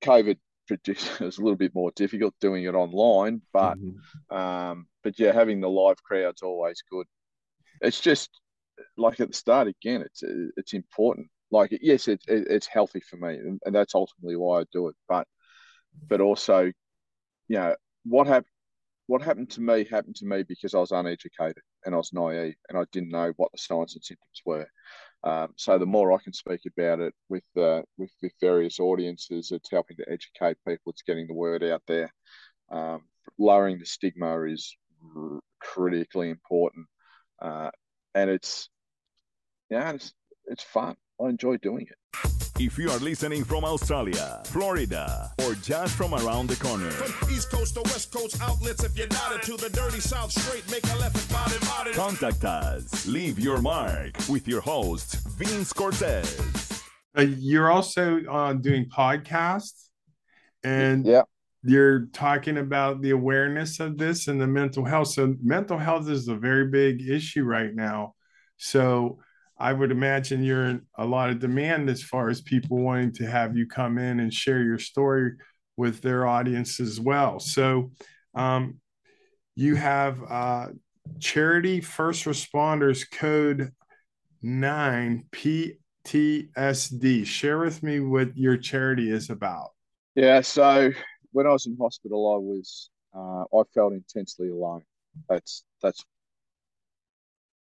COVID 0.02 0.40
produced 0.68 1.10
it 1.22 1.38
a 1.38 1.42
little 1.42 1.56
bit 1.56 1.76
more 1.76 1.92
difficult 1.96 2.34
doing 2.40 2.64
it 2.64 2.76
online, 2.76 3.42
but 3.54 3.78
mm-hmm. 3.78 4.36
um, 4.36 4.88
but 5.04 5.18
yeah, 5.20 5.32
having 5.32 5.62
the 5.62 5.70
live 5.70 6.02
crowd's 6.04 6.42
always 6.42 6.84
good. 6.90 7.06
It's 7.82 8.00
just 8.00 8.30
like 8.98 9.20
at 9.20 9.30
the 9.30 9.38
start 9.38 9.68
again. 9.68 10.02
It's 10.02 10.24
it's 10.58 10.74
important 10.74 11.28
like 11.52 11.78
yes, 11.82 12.08
it's 12.08 12.26
it's 12.28 12.68
healthy 12.68 13.02
for 13.02 13.18
me, 13.18 13.36
and, 13.36 13.60
and 13.66 13.76
that's 13.76 13.96
ultimately 13.96 14.36
why 14.36 14.62
I 14.62 14.64
do 14.72 14.88
it. 14.90 14.96
But 15.08 15.28
but 16.08 16.22
also, 16.22 16.72
you 17.48 17.58
know, 17.58 17.76
what 18.04 18.28
happened 18.28 18.48
what 19.08 19.22
happened 19.22 19.50
to 19.52 19.62
me 19.62 19.86
happened 19.86 20.16
to 20.16 20.26
me 20.26 20.44
because 20.44 20.74
I 20.74 20.80
was 20.80 20.92
uneducated 20.92 21.62
and 21.86 21.94
I 21.94 21.98
was 21.98 22.12
naive 22.14 22.56
and 22.70 22.78
I 22.78 22.86
didn't 22.92 23.10
know 23.12 23.34
what 23.38 23.52
the 23.52 23.58
signs 23.58 23.96
and 23.96 24.04
symptoms 24.04 24.42
were. 24.46 24.68
Um, 25.26 25.54
so 25.56 25.78
the 25.80 25.88
more 25.88 26.14
I 26.14 26.24
can 26.24 26.34
speak 26.34 26.62
about 26.68 27.00
it 27.00 27.14
with, 27.30 27.44
uh, 27.58 27.82
with 27.98 28.12
various 28.40 28.80
audiences, 28.80 29.52
it's 29.52 29.72
helping 29.72 29.98
to 29.98 30.06
educate 30.08 30.58
people. 30.68 30.92
It's 30.92 31.02
getting 31.02 31.28
the 31.28 31.34
word 31.34 31.64
out 31.64 31.82
there. 31.88 32.14
Um, 32.72 33.02
lowering 33.40 33.80
the 33.80 33.86
stigma 33.86 34.44
is 34.44 34.78
r- 35.16 35.40
critically 35.60 36.30
important. 36.30 36.86
uh, 37.40 37.72
and 38.16 38.30
it's 38.30 38.70
yeah, 39.70 39.92
it's 39.92 40.14
it's 40.46 40.64
fun. 40.64 40.96
I 41.22 41.26
enjoy 41.30 41.58
doing 41.58 41.88
it. 41.90 42.35
If 42.58 42.78
you 42.78 42.90
are 42.90 43.00
listening 43.00 43.44
from 43.44 43.66
Australia, 43.66 44.42
Florida, 44.46 45.30
or 45.46 45.56
just 45.56 45.94
from 45.96 46.14
around 46.14 46.48
the 46.48 46.56
corner, 46.56 46.90
From 46.90 47.30
East 47.32 47.52
Coast 47.52 47.74
to 47.76 47.82
West 47.82 48.14
Coast 48.14 48.42
outlets, 48.42 48.82
if 48.84 48.98
you're 48.98 49.10
not 49.10 49.34
into 49.34 49.58
the 49.62 49.70
dirty 49.70 50.00
South 50.00 50.32
straight, 50.32 50.64
make 50.72 50.84
a 50.86 50.96
left 50.98 51.18
and 51.18 51.30
body 51.30 51.66
body. 51.66 51.92
contact 51.94 52.46
us. 52.46 53.06
Leave 53.08 53.40
your 53.40 53.62
mark 53.62 54.12
with 54.30 54.48
your 54.48 54.62
host, 54.62 55.18
Vince 55.38 55.74
Cortez. 55.74 56.82
Uh, 57.18 57.22
you're 57.24 57.70
also 57.70 58.22
uh, 58.24 58.54
doing 58.54 58.86
podcasts, 58.86 59.90
and 60.64 61.06
Yeah. 61.06 61.24
you're 61.62 62.06
talking 62.14 62.58
about 62.58 63.02
the 63.02 63.10
awareness 63.12 63.82
of 63.82 63.98
this 63.98 64.30
and 64.30 64.40
the 64.40 64.48
mental 64.48 64.86
health. 64.86 65.10
So, 65.10 65.36
mental 65.44 65.78
health 65.78 66.08
is 66.10 66.30
a 66.30 66.36
very 66.36 66.68
big 66.68 67.02
issue 67.08 67.44
right 67.44 67.76
now. 67.76 68.16
So, 68.58 69.20
I 69.58 69.72
would 69.72 69.92
imagine 69.92 70.44
you're 70.44 70.66
in 70.66 70.82
a 70.98 71.06
lot 71.06 71.30
of 71.30 71.40
demand 71.40 71.90
as 71.90 72.04
far 72.04 72.30
as 72.30 72.42
people 72.42 72.78
wanting 72.78 73.14
to 73.14 73.26
have 73.26 73.56
you 73.56 73.68
come 73.68 73.98
in 73.98 74.20
and 74.20 74.34
share 74.34 74.62
your 74.62 74.80
story 74.80 75.34
with 75.78 76.02
their 76.02 76.28
audience 76.28 76.80
as 76.80 77.00
well. 77.00 77.40
So, 77.40 77.92
um, 78.34 78.80
you 79.56 79.76
have 79.76 80.22
uh, 80.30 80.68
Charity 81.20 81.80
First 81.80 82.26
Responders 82.26 83.10
Code 83.10 83.72
9 84.42 85.26
PTSD. 85.32 87.26
Share 87.26 87.60
with 87.60 87.82
me 87.82 88.02
what 88.02 88.36
your 88.36 88.58
charity 88.58 89.10
is 89.12 89.30
about. 89.30 89.70
Yeah, 90.16 90.42
so 90.42 90.92
when 91.32 91.48
I 91.48 91.52
was 91.52 91.66
in 91.66 91.78
hospital, 91.80 92.34
I 92.34 92.38
was 92.38 92.90
uh, 93.14 93.44
I 93.58 93.64
felt 93.74 93.94
intensely 93.94 94.50
alone. 94.50 94.84
That's 95.30 95.64
that's. 95.82 96.04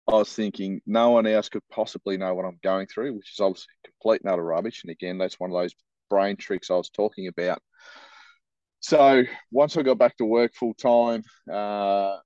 I 0.08 0.14
was 0.14 0.32
thinking 0.32 0.80
no 0.86 1.10
one 1.10 1.26
else 1.26 1.48
could 1.48 1.62
possibly 1.70 2.16
know 2.16 2.34
what 2.34 2.44
I'm 2.44 2.58
going 2.62 2.86
through, 2.86 3.14
which 3.14 3.32
is 3.32 3.40
obviously 3.40 3.72
complete 3.84 4.22
and 4.22 4.32
utter 4.32 4.44
rubbish. 4.44 4.82
And 4.82 4.90
again, 4.90 5.18
that's 5.18 5.38
one 5.38 5.50
of 5.50 5.56
those 5.56 5.74
brain 6.10 6.36
tricks 6.36 6.70
I 6.70 6.74
was 6.74 6.90
talking 6.90 7.28
about. 7.28 7.62
So 8.80 9.22
once 9.52 9.76
I 9.76 9.82
got 9.82 9.98
back 9.98 10.16
to 10.16 10.24
work 10.24 10.54
full 10.54 10.74
time, 10.74 11.22
uh, 11.50 12.18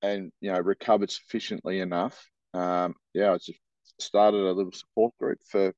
and 0.00 0.30
you 0.40 0.52
know 0.52 0.60
recovered 0.60 1.10
sufficiently 1.10 1.80
enough, 1.80 2.24
um, 2.52 2.94
yeah, 3.14 3.32
I 3.32 3.38
just 3.38 3.58
started 3.98 4.40
a 4.40 4.52
little 4.52 4.72
support 4.72 5.12
group 5.18 5.38
for 5.50 5.72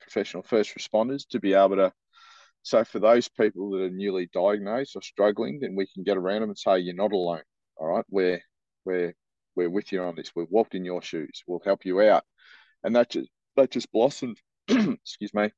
professional 0.00 0.42
first 0.42 0.74
responders 0.76 1.26
to 1.28 1.40
be 1.40 1.54
able 1.54 1.76
to 1.76 1.92
so 2.62 2.82
for 2.82 2.98
those 2.98 3.28
people 3.28 3.70
that 3.70 3.82
are 3.82 3.90
newly 3.90 4.28
diagnosed 4.32 4.96
or 4.96 5.02
struggling, 5.02 5.60
then 5.60 5.76
we 5.76 5.86
can 5.86 6.02
get 6.02 6.16
around 6.16 6.40
them 6.40 6.50
and 6.50 6.58
say, 6.58 6.80
"You're 6.80 6.96
not 6.96 7.12
alone. 7.12 7.42
All 7.76 7.86
right, 7.86 8.04
we're 8.10 8.40
we're 8.84 9.14
we're 9.56 9.70
with 9.70 9.92
you 9.92 10.02
on 10.02 10.14
this. 10.16 10.32
We've 10.34 10.50
walked 10.50 10.74
in 10.74 10.84
your 10.84 11.02
shoes. 11.02 11.42
We'll 11.46 11.62
help 11.64 11.84
you 11.84 12.00
out." 12.02 12.24
And 12.84 12.94
that 12.96 13.10
just 13.10 13.28
that 13.56 13.70
just 13.70 13.90
blossomed. 13.92 14.38
excuse 14.68 15.34
me. 15.34 15.50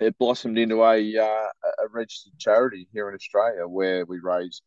It 0.00 0.16
blossomed 0.18 0.58
into 0.58 0.82
a 0.82 1.18
uh, 1.18 1.48
a 1.84 1.88
registered 1.90 2.38
charity 2.38 2.88
here 2.92 3.08
in 3.08 3.14
Australia 3.14 3.66
where 3.66 4.06
we 4.06 4.18
raise 4.20 4.62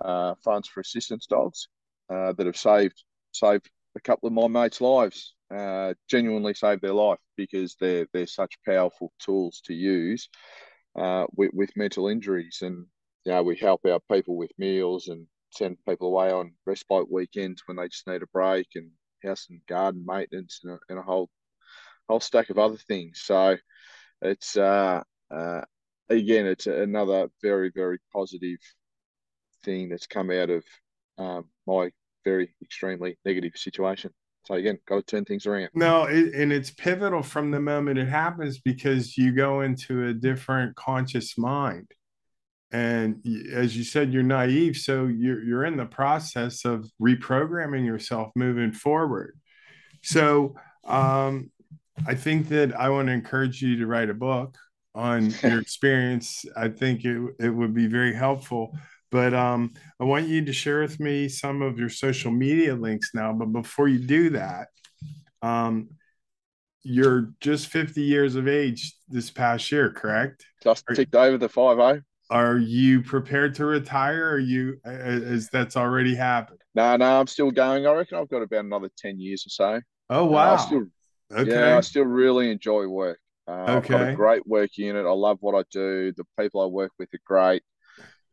uh, 0.00 0.34
funds 0.44 0.68
for 0.68 0.80
assistance 0.80 1.26
dogs 1.26 1.68
uh, 2.08 2.32
that 2.34 2.46
have 2.46 2.56
saved 2.56 3.02
saved 3.32 3.70
a 3.96 4.00
couple 4.00 4.26
of 4.26 4.32
my 4.32 4.48
mates' 4.48 4.80
lives. 4.80 5.34
Uh, 5.54 5.94
genuinely 6.08 6.54
saved 6.54 6.80
their 6.80 6.92
life 6.92 7.18
because 7.36 7.74
they're 7.80 8.06
they're 8.12 8.26
such 8.26 8.54
powerful 8.64 9.12
tools 9.18 9.60
to 9.64 9.74
use 9.74 10.28
uh, 10.96 11.26
with, 11.34 11.50
with 11.52 11.76
mental 11.76 12.08
injuries. 12.08 12.58
And, 12.62 12.86
you 13.24 13.32
know, 13.32 13.42
we 13.42 13.56
help 13.56 13.82
our 13.84 14.00
people 14.10 14.36
with 14.36 14.50
meals 14.58 15.08
and 15.08 15.26
send 15.50 15.76
people 15.86 16.08
away 16.08 16.30
on 16.30 16.52
respite 16.66 17.10
weekends 17.10 17.62
when 17.66 17.76
they 17.76 17.88
just 17.88 18.06
need 18.06 18.22
a 18.22 18.26
break 18.32 18.68
and 18.74 18.90
house 19.24 19.46
and 19.50 19.60
garden 19.66 20.04
maintenance 20.06 20.60
and 20.64 20.72
a, 20.72 20.78
and 20.88 20.98
a 20.98 21.02
whole 21.02 21.28
whole 22.08 22.20
stack 22.20 22.50
of 22.50 22.58
other 22.58 22.76
things. 22.76 23.22
So 23.22 23.56
it's, 24.20 24.56
uh, 24.56 25.02
uh, 25.30 25.60
again, 26.08 26.46
it's 26.46 26.66
another 26.66 27.28
very, 27.40 27.70
very 27.74 27.98
positive 28.12 28.58
thing 29.64 29.88
that's 29.88 30.06
come 30.06 30.30
out 30.30 30.50
of 30.50 30.64
um, 31.18 31.44
my 31.66 31.90
very 32.24 32.54
extremely 32.62 33.16
negative 33.24 33.52
situation. 33.54 34.10
So 34.46 34.54
again, 34.54 34.78
got 34.88 34.96
to 34.96 35.02
turn 35.02 35.24
things 35.24 35.46
around. 35.46 35.70
No, 35.74 36.04
it, 36.04 36.34
and 36.34 36.52
it's 36.52 36.70
pivotal 36.70 37.22
from 37.22 37.50
the 37.50 37.60
moment 37.60 37.98
it 37.98 38.08
happens 38.08 38.58
because 38.58 39.16
you 39.16 39.32
go 39.32 39.60
into 39.60 40.06
a 40.06 40.14
different 40.14 40.74
conscious 40.76 41.36
mind. 41.36 41.92
And 42.72 43.24
as 43.52 43.76
you 43.76 43.84
said, 43.84 44.12
you're 44.12 44.22
naive. 44.22 44.76
So 44.76 45.06
you're, 45.06 45.42
you're 45.42 45.64
in 45.64 45.76
the 45.76 45.86
process 45.86 46.64
of 46.64 46.88
reprogramming 47.02 47.84
yourself 47.84 48.30
moving 48.36 48.72
forward. 48.72 49.38
So 50.02 50.54
um, 50.84 51.50
I 52.06 52.14
think 52.14 52.48
that 52.48 52.78
I 52.78 52.88
want 52.90 53.08
to 53.08 53.12
encourage 53.12 53.60
you 53.60 53.76
to 53.78 53.86
write 53.86 54.10
a 54.10 54.14
book 54.14 54.56
on 54.94 55.30
your 55.42 55.60
experience. 55.60 56.44
I 56.56 56.68
think 56.68 57.04
it, 57.04 57.34
it 57.40 57.50
would 57.50 57.74
be 57.74 57.86
very 57.86 58.14
helpful. 58.14 58.76
But 59.10 59.34
um, 59.34 59.72
I 59.98 60.04
want 60.04 60.28
you 60.28 60.44
to 60.44 60.52
share 60.52 60.80
with 60.80 61.00
me 61.00 61.28
some 61.28 61.62
of 61.62 61.78
your 61.78 61.88
social 61.88 62.30
media 62.30 62.74
links 62.74 63.10
now. 63.12 63.32
But 63.32 63.46
before 63.46 63.88
you 63.88 63.98
do 63.98 64.30
that, 64.30 64.68
um, 65.42 65.88
you're 66.82 67.32
just 67.40 67.66
50 67.66 68.02
years 68.02 68.36
of 68.36 68.46
age 68.46 68.94
this 69.08 69.30
past 69.30 69.70
year, 69.72 69.90
correct? 69.90 70.46
Just 70.62 70.84
ticked 70.94 71.14
over 71.14 71.36
the 71.36 71.48
five 71.48 71.78
oh. 71.78 72.00
Are 72.30 72.56
you 72.56 73.02
prepared 73.02 73.56
to 73.56 73.66
retire? 73.66 74.30
Or 74.30 74.38
you 74.38 74.80
is 74.84 75.48
that's 75.50 75.76
already 75.76 76.14
happened? 76.14 76.60
No, 76.74 76.96
no, 76.96 77.20
I'm 77.20 77.26
still 77.26 77.50
going. 77.50 77.86
I 77.86 77.92
reckon 77.92 78.18
I've 78.18 78.28
got 78.28 78.42
about 78.42 78.64
another 78.64 78.90
ten 78.96 79.18
years 79.20 79.44
or 79.46 79.50
so. 79.50 79.80
Oh 80.10 80.26
Uh, 80.28 80.32
wow! 80.32 80.54
I 80.54 80.56
still, 80.56 80.84
okay, 81.32 81.60
yeah, 81.60 81.76
I 81.76 81.80
still 81.80 82.04
really 82.04 82.50
enjoy 82.50 82.86
work. 82.88 83.20
Uh, 83.48 83.76
I've 83.78 83.88
got 83.88 84.02
Okay. 84.02 84.02
a 84.02 84.06
great 84.08 84.46
work 84.46 84.70
unit. 84.76 85.06
I 85.06 85.10
love 85.12 85.38
what 85.40 85.54
I 85.58 85.64
do. 85.72 86.12
The 86.16 86.24
people 86.38 86.60
I 86.62 86.66
work 86.66 86.92
with 86.98 87.08
are 87.14 87.18
great. 87.26 87.62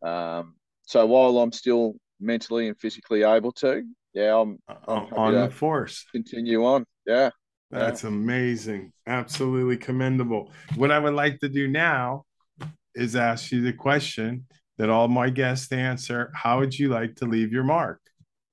Um, 0.03 0.55
so 0.83 1.05
while 1.07 1.39
I'm 1.39 1.51
still 1.53 1.95
mentally 2.19 2.67
and 2.69 2.79
physically 2.79 3.23
able 3.23 3.53
to, 3.53 3.83
yeah, 4.13 4.37
I'm 4.39 4.59
I'm 4.87 5.07
on 5.15 5.41
the 5.41 5.49
force. 5.49 6.05
continue 6.13 6.65
on. 6.65 6.85
Yeah, 7.07 7.31
That's 7.71 8.03
amazing. 8.03 8.93
Absolutely 9.05 9.77
commendable. 9.77 10.51
What 10.75 10.91
I 10.91 10.99
would 10.99 11.13
like 11.13 11.39
to 11.41 11.49
do 11.49 11.67
now 11.67 12.25
is 12.97 13.15
ask 13.15 13.51
you 13.51 13.61
the 13.61 13.73
question 13.73 14.45
that 14.77 14.89
all 14.89 15.07
my 15.07 15.29
guests 15.29 15.71
answer. 15.71 16.31
How 16.35 16.59
would 16.59 16.77
you 16.77 16.89
like 16.89 17.15
to 17.15 17.25
leave 17.25 17.51
your 17.51 17.63
mark? 17.63 18.01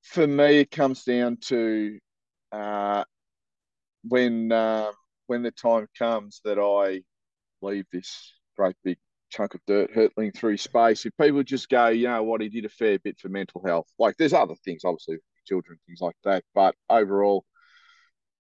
for 0.05 0.27
me, 0.27 0.61
it 0.61 0.71
comes 0.71 1.03
down 1.03 1.39
to 1.41 1.99
uh, 2.53 3.05
when 4.07 4.53
uh, 4.53 4.93
when 5.27 5.43
the 5.43 5.51
time 5.51 5.87
comes 5.99 6.41
that 6.45 6.59
I 6.59 7.03
leave 7.67 7.87
this 7.91 8.35
great 8.57 8.77
big 8.85 8.99
chunk 9.31 9.55
of 9.55 9.61
dirt 9.67 9.91
hurtling 9.93 10.31
through 10.33 10.59
space. 10.59 11.07
If 11.07 11.17
people 11.21 11.43
just 11.43 11.69
go, 11.69 11.89
you 11.89 12.07
know 12.07 12.23
what, 12.23 12.43
he 12.43 12.49
did 12.49 12.67
a 12.67 12.69
fair 12.69 12.99
bit 12.99 13.19
for 13.19 13.29
mental 13.29 13.63
health. 13.67 13.89
Like 13.99 14.17
there's 14.17 14.35
other 14.35 14.55
things, 14.65 14.85
obviously, 14.85 15.17
children, 15.47 15.79
things 15.87 16.01
like 16.01 16.17
that. 16.25 16.45
But 16.55 16.75
overall, 16.91 17.45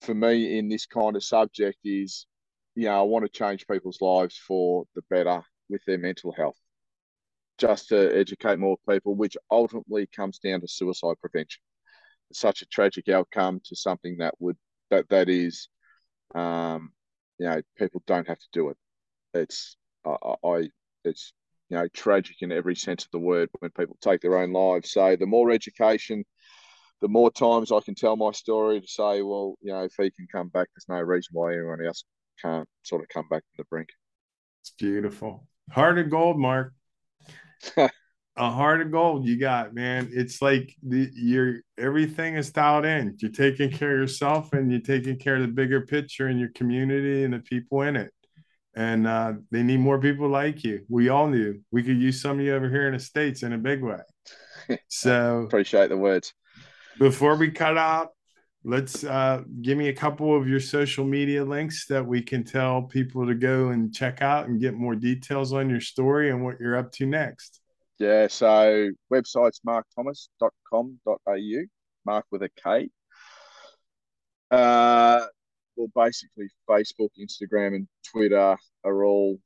for 0.02 0.14
me, 0.14 0.58
in 0.58 0.68
this 0.68 0.86
kind 0.86 1.16
of 1.16 1.24
subject, 1.24 1.78
is 1.82 2.26
you 2.74 2.84
know 2.84 3.00
I 3.00 3.02
want 3.02 3.24
to 3.24 3.30
change 3.30 3.66
people's 3.66 4.02
lives 4.02 4.36
for 4.36 4.84
the 4.94 5.02
better 5.08 5.42
with 5.68 5.82
their 5.86 5.98
mental 5.98 6.32
health. 6.32 6.58
Just 7.58 7.88
to 7.88 8.16
educate 8.16 8.58
more 8.58 8.76
people, 8.88 9.14
which 9.14 9.36
ultimately 9.50 10.06
comes 10.06 10.38
down 10.38 10.60
to 10.60 10.68
suicide 10.68 11.16
prevention 11.20 11.60
such 12.32 12.62
a 12.62 12.66
tragic 12.66 13.08
outcome 13.08 13.60
to 13.64 13.76
something 13.76 14.16
that 14.18 14.34
would 14.38 14.56
that 14.90 15.08
that 15.08 15.28
is 15.28 15.68
um 16.34 16.92
you 17.38 17.46
know 17.46 17.60
people 17.78 18.02
don't 18.06 18.28
have 18.28 18.38
to 18.38 18.48
do 18.52 18.70
it 18.70 18.76
it's 19.34 19.76
I, 20.04 20.34
I 20.44 20.68
it's 21.04 21.32
you 21.68 21.76
know 21.76 21.88
tragic 21.88 22.36
in 22.40 22.52
every 22.52 22.76
sense 22.76 23.04
of 23.04 23.10
the 23.12 23.18
word 23.18 23.48
when 23.58 23.70
people 23.70 23.96
take 24.00 24.20
their 24.20 24.38
own 24.38 24.52
lives 24.52 24.92
so 24.92 25.16
the 25.16 25.26
more 25.26 25.50
education 25.50 26.24
the 27.00 27.08
more 27.08 27.30
times 27.30 27.70
I 27.70 27.80
can 27.80 27.94
tell 27.94 28.16
my 28.16 28.32
story 28.32 28.80
to 28.80 28.86
say 28.86 29.22
well 29.22 29.56
you 29.60 29.72
know 29.72 29.84
if 29.84 29.94
he 29.96 30.10
can 30.10 30.26
come 30.30 30.48
back 30.48 30.68
there's 30.74 30.88
no 30.88 31.04
reason 31.04 31.30
why 31.32 31.52
anyone 31.52 31.84
else 31.84 32.04
can't 32.40 32.68
sort 32.82 33.02
of 33.02 33.08
come 33.08 33.28
back 33.28 33.42
to 33.42 33.56
the 33.58 33.64
brink 33.64 33.88
It's 34.62 34.70
beautiful. 34.70 35.46
Heart 35.70 35.98
of 35.98 36.10
gold, 36.10 36.38
Mark. 36.38 36.72
a 37.76 37.90
heart 38.36 38.80
of 38.80 38.90
gold 38.90 39.26
you 39.26 39.38
got, 39.38 39.74
man. 39.74 40.10
It's 40.12 40.42
like 40.42 40.74
the, 40.82 41.10
you're 41.14 41.60
everything 41.78 42.36
is 42.36 42.50
dialed 42.50 42.84
in. 42.84 43.16
You're 43.18 43.30
taking 43.30 43.70
care 43.70 43.92
of 43.92 44.00
yourself 44.00 44.52
and 44.52 44.70
you're 44.70 44.80
taking 44.80 45.18
care 45.18 45.36
of 45.36 45.42
the 45.42 45.48
bigger 45.48 45.82
picture 45.82 46.28
in 46.28 46.38
your 46.38 46.50
community 46.50 47.24
and 47.24 47.34
the 47.34 47.40
people 47.40 47.82
in 47.82 47.96
it. 47.96 48.12
And 48.76 49.06
uh, 49.06 49.34
they 49.52 49.62
need 49.62 49.78
more 49.78 50.00
people 50.00 50.28
like 50.28 50.64
you. 50.64 50.84
We 50.88 51.08
all 51.08 51.28
knew 51.28 51.60
we 51.70 51.84
could 51.84 52.00
use 52.00 52.20
some 52.20 52.40
of 52.40 52.44
you 52.44 52.54
over 52.54 52.68
here 52.68 52.88
in 52.88 52.94
the 52.94 52.98
States 52.98 53.42
in 53.42 53.52
a 53.52 53.58
big 53.58 53.82
way. 53.82 54.00
So 54.88 55.42
appreciate 55.42 55.90
the 55.90 55.96
words 55.98 56.32
before 56.98 57.36
we 57.36 57.50
cut 57.50 57.76
out, 57.76 58.10
let's 58.64 59.04
uh, 59.04 59.42
give 59.60 59.76
me 59.76 59.88
a 59.88 59.94
couple 59.94 60.36
of 60.36 60.48
your 60.48 60.60
social 60.60 61.04
media 61.04 61.44
links 61.44 61.86
that 61.86 62.04
we 62.04 62.22
can 62.22 62.42
tell 62.42 62.82
people 62.82 63.26
to 63.26 63.34
go 63.34 63.68
and 63.68 63.94
check 63.94 64.22
out 64.22 64.48
and 64.48 64.60
get 64.60 64.74
more 64.74 64.94
details 64.94 65.52
on 65.52 65.68
your 65.68 65.80
story 65.80 66.30
and 66.30 66.42
what 66.42 66.58
you're 66.58 66.76
up 66.76 66.90
to 66.92 67.06
next. 67.06 67.60
Yeah, 67.98 68.26
so 68.26 68.90
website's 69.12 69.60
markthomas.com.au. 69.66 71.64
Mark 72.06 72.26
with 72.30 72.42
a 72.42 72.50
K. 72.62 72.90
Uh, 74.50 75.26
well, 75.76 75.88
basically, 75.94 76.48
Facebook, 76.68 77.10
Instagram, 77.18 77.74
and 77.74 77.88
Twitter 78.10 78.56
are 78.84 79.04
all 79.04 79.38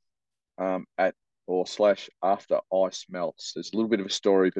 um, 0.57 0.85
at 0.97 1.13
or 1.47 1.65
slash 1.65 2.09
after 2.21 2.59
ice 2.73 3.05
melts. 3.09 3.53
There's 3.53 3.71
a 3.73 3.75
little 3.75 3.89
bit 3.89 3.99
of 3.99 4.05
a 4.05 4.11
story 4.11 4.51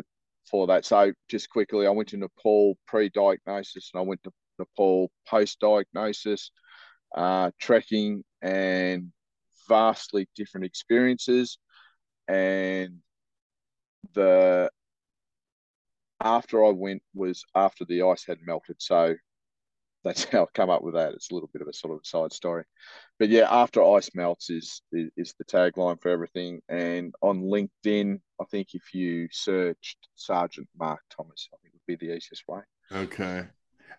before 0.44 0.68
that. 0.68 0.86
So, 0.86 1.12
just 1.30 1.50
quickly, 1.50 1.86
I 1.86 1.92
went 1.92 2.10
to 2.10 2.18
Nepal 2.18 2.78
pre 2.88 3.10
diagnosis 3.10 3.92
and 3.94 4.00
I 4.00 4.04
went 4.04 4.24
to 4.24 4.32
Nepal 4.60 5.12
post 5.28 5.60
diagnosis, 5.60 6.52
uh, 7.16 7.52
trekking, 7.60 8.24
and 8.42 9.12
vastly 9.68 10.28
different 10.36 10.66
experiences. 10.66 11.58
And 12.28 12.98
the 14.14 14.70
after 16.22 16.66
I 16.66 16.70
went 16.70 17.02
was 17.14 17.44
after 17.56 17.86
the 17.86 18.04
ice 18.04 18.26
had 18.26 18.40
melted. 18.46 18.78
So 18.80 19.16
that's 20.04 20.24
how 20.32 20.44
I 20.44 20.46
come 20.54 20.70
up 20.70 20.84
with 20.84 20.96
that. 20.96 21.14
It's 21.14 21.32
a 21.32 21.34
little 21.34 21.50
bit 21.52 21.62
of 21.62 21.68
a 21.68 21.74
sort 21.74 21.98
of 21.98 22.06
side 22.06 22.34
story, 22.34 22.64
but 23.18 23.30
yeah, 23.30 23.48
after 23.50 23.84
ice 23.84 24.10
melts 24.14 24.50
is, 24.50 24.82
is 24.92 25.10
is, 25.18 25.36
the 25.38 25.46
tagline 25.46 26.02
for 26.02 26.10
everything. 26.10 26.62
And 26.70 27.14
on 27.22 27.42
LinkedIn, 27.42 28.20
I 28.40 28.46
think 28.46 28.70
if 28.74 28.94
you 28.94 29.28
searched 29.32 29.98
Sergeant 30.16 30.68
Mark 30.78 31.02
Thomas, 31.10 31.50
I 31.54 31.58
think 31.62 31.74
it 31.74 31.82
would 31.88 32.00
be 32.00 32.06
the 32.08 32.16
easiest 32.16 32.44
way. 32.48 32.62
Okay. 32.92 33.46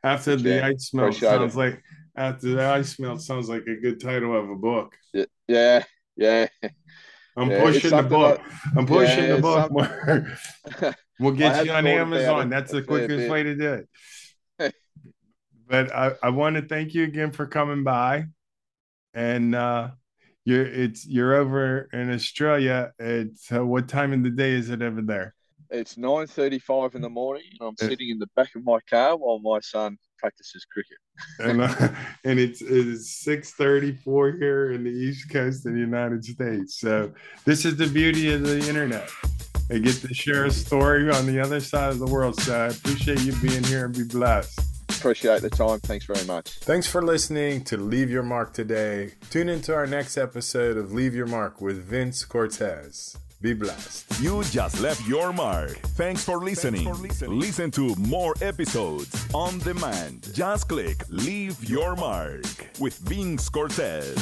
After 0.03 0.37
the 0.37 0.65
ice 0.65 0.93
melt 0.95 1.15
sounds 1.15 1.57
like 1.57 1.83
after 2.17 2.55
the 2.55 2.65
ice 2.65 2.99
melt 2.99 3.23
sounds 3.23 3.49
like 3.49 3.67
a 3.67 3.77
good 3.77 4.01
title 4.01 4.37
of 4.37 4.49
a 4.51 4.57
book. 4.57 4.97
Yeah, 5.49 5.85
yeah. 6.17 6.49
I'm 7.37 7.51
yeah, 7.51 7.63
pushing 7.63 7.91
the 7.91 8.03
book. 8.03 8.41
I'm 8.77 8.87
pushing 8.87 9.25
yeah, 9.25 9.37
the 9.37 9.41
book 9.41 10.95
we'll 11.21 11.33
get 11.33 11.65
you 11.65 11.73
on 11.73 11.87
Amazon. 11.87 12.51
That's 12.51 12.73
the 12.73 12.83
quickest 12.83 13.31
way 13.31 13.43
to 13.43 13.55
do 13.55 13.85
it. 14.59 14.75
but 15.69 15.95
I, 15.95 16.13
I 16.23 16.31
want 16.31 16.57
to 16.57 16.63
thank 16.63 16.95
you 16.95 17.05
again 17.05 17.31
for 17.33 17.47
coming 17.47 17.85
by. 17.85 18.27
And 19.15 19.55
uh 19.55 19.91
you're 20.45 20.67
it's 20.67 21.07
you're 21.07 21.35
over 21.35 21.89
in 21.93 22.13
Australia. 22.13 22.93
It's 22.99 23.51
uh, 23.53 23.65
what 23.65 23.89
time 23.89 24.13
of 24.13 24.23
the 24.23 24.31
day 24.31 24.53
is 24.53 24.71
it 24.71 24.83
over 24.83 25.03
there? 25.03 25.35
It's 25.71 25.97
nine 25.97 26.27
thirty-five 26.27 26.95
in 26.97 27.03
the 27.03 27.09
morning, 27.09 27.45
and 27.61 27.69
I'm 27.69 27.77
sitting 27.89 28.11
in 28.11 28.19
the 28.19 28.27
back 28.35 28.55
of 28.57 28.65
my 28.65 28.79
car 28.89 29.17
while 29.17 29.39
my 29.39 29.61
son 29.61 29.99
practices 30.19 30.67
cricket. 30.73 30.99
and 31.39 31.63
uh, 31.63 31.89
and 32.25 32.41
it's 32.41 32.61
it's 32.61 33.23
six 33.23 33.53
thirty-four 33.53 34.33
here 34.33 34.73
in 34.73 34.83
the 34.83 34.91
East 34.91 35.31
Coast 35.31 35.65
of 35.67 35.73
the 35.73 35.79
United 35.79 36.25
States. 36.25 36.81
So 36.81 37.13
this 37.45 37.65
is 37.65 37.77
the 37.77 37.87
beauty 37.87 38.33
of 38.33 38.43
the 38.43 38.59
internet. 38.69 39.11
I 39.71 39.79
get 39.79 39.95
to 39.97 40.13
share 40.13 40.47
a 40.47 40.51
story 40.51 41.09
on 41.09 41.27
the 41.27 41.39
other 41.39 41.61
side 41.61 41.91
of 41.91 42.01
the 42.01 42.07
world. 42.07 42.41
So 42.41 42.65
I 42.65 42.67
appreciate 42.69 43.23
you 43.23 43.33
being 43.37 43.63
here 43.63 43.85
and 43.85 43.95
be 43.95 44.03
blessed. 44.03 44.61
Appreciate 44.89 45.41
the 45.43 45.51
time. 45.51 45.79
Thanks 45.81 46.05
very 46.05 46.25
much. 46.27 46.59
Thanks 46.59 46.89
for 46.89 47.01
listening 47.01 47.63
to 47.65 47.77
Leave 47.77 48.11
Your 48.11 48.25
Mark 48.25 48.53
today. 48.53 49.13
Tune 49.31 49.49
into 49.49 49.73
our 49.73 49.87
next 49.87 50.19
episode 50.19 50.77
of 50.77 50.93
Leave 50.93 51.15
Your 51.15 51.27
Mark 51.27 51.61
with 51.61 51.85
Vince 51.85 52.25
Cortez. 52.25 53.17
Be 53.43 53.55
blessed. 53.55 54.21
You 54.21 54.43
just 54.45 54.81
left 54.81 55.07
your 55.09 55.33
mark. 55.33 55.73
Thanks 55.97 56.23
for 56.23 56.39
listening. 56.45 56.85
Thanks 56.85 56.99
for 56.99 57.03
listening. 57.03 57.41
Listen 57.41 57.71
to 57.71 57.95
more 57.97 58.35
episodes 58.43 59.09
on 59.33 59.59
demand. 59.61 60.29
Just 60.35 60.69
click 60.69 61.03
Leave 61.09 61.57
Your 61.65 61.97
Mark 61.97 62.45
with 62.79 62.99
Vince 62.99 63.49
Cortez. 63.49 64.15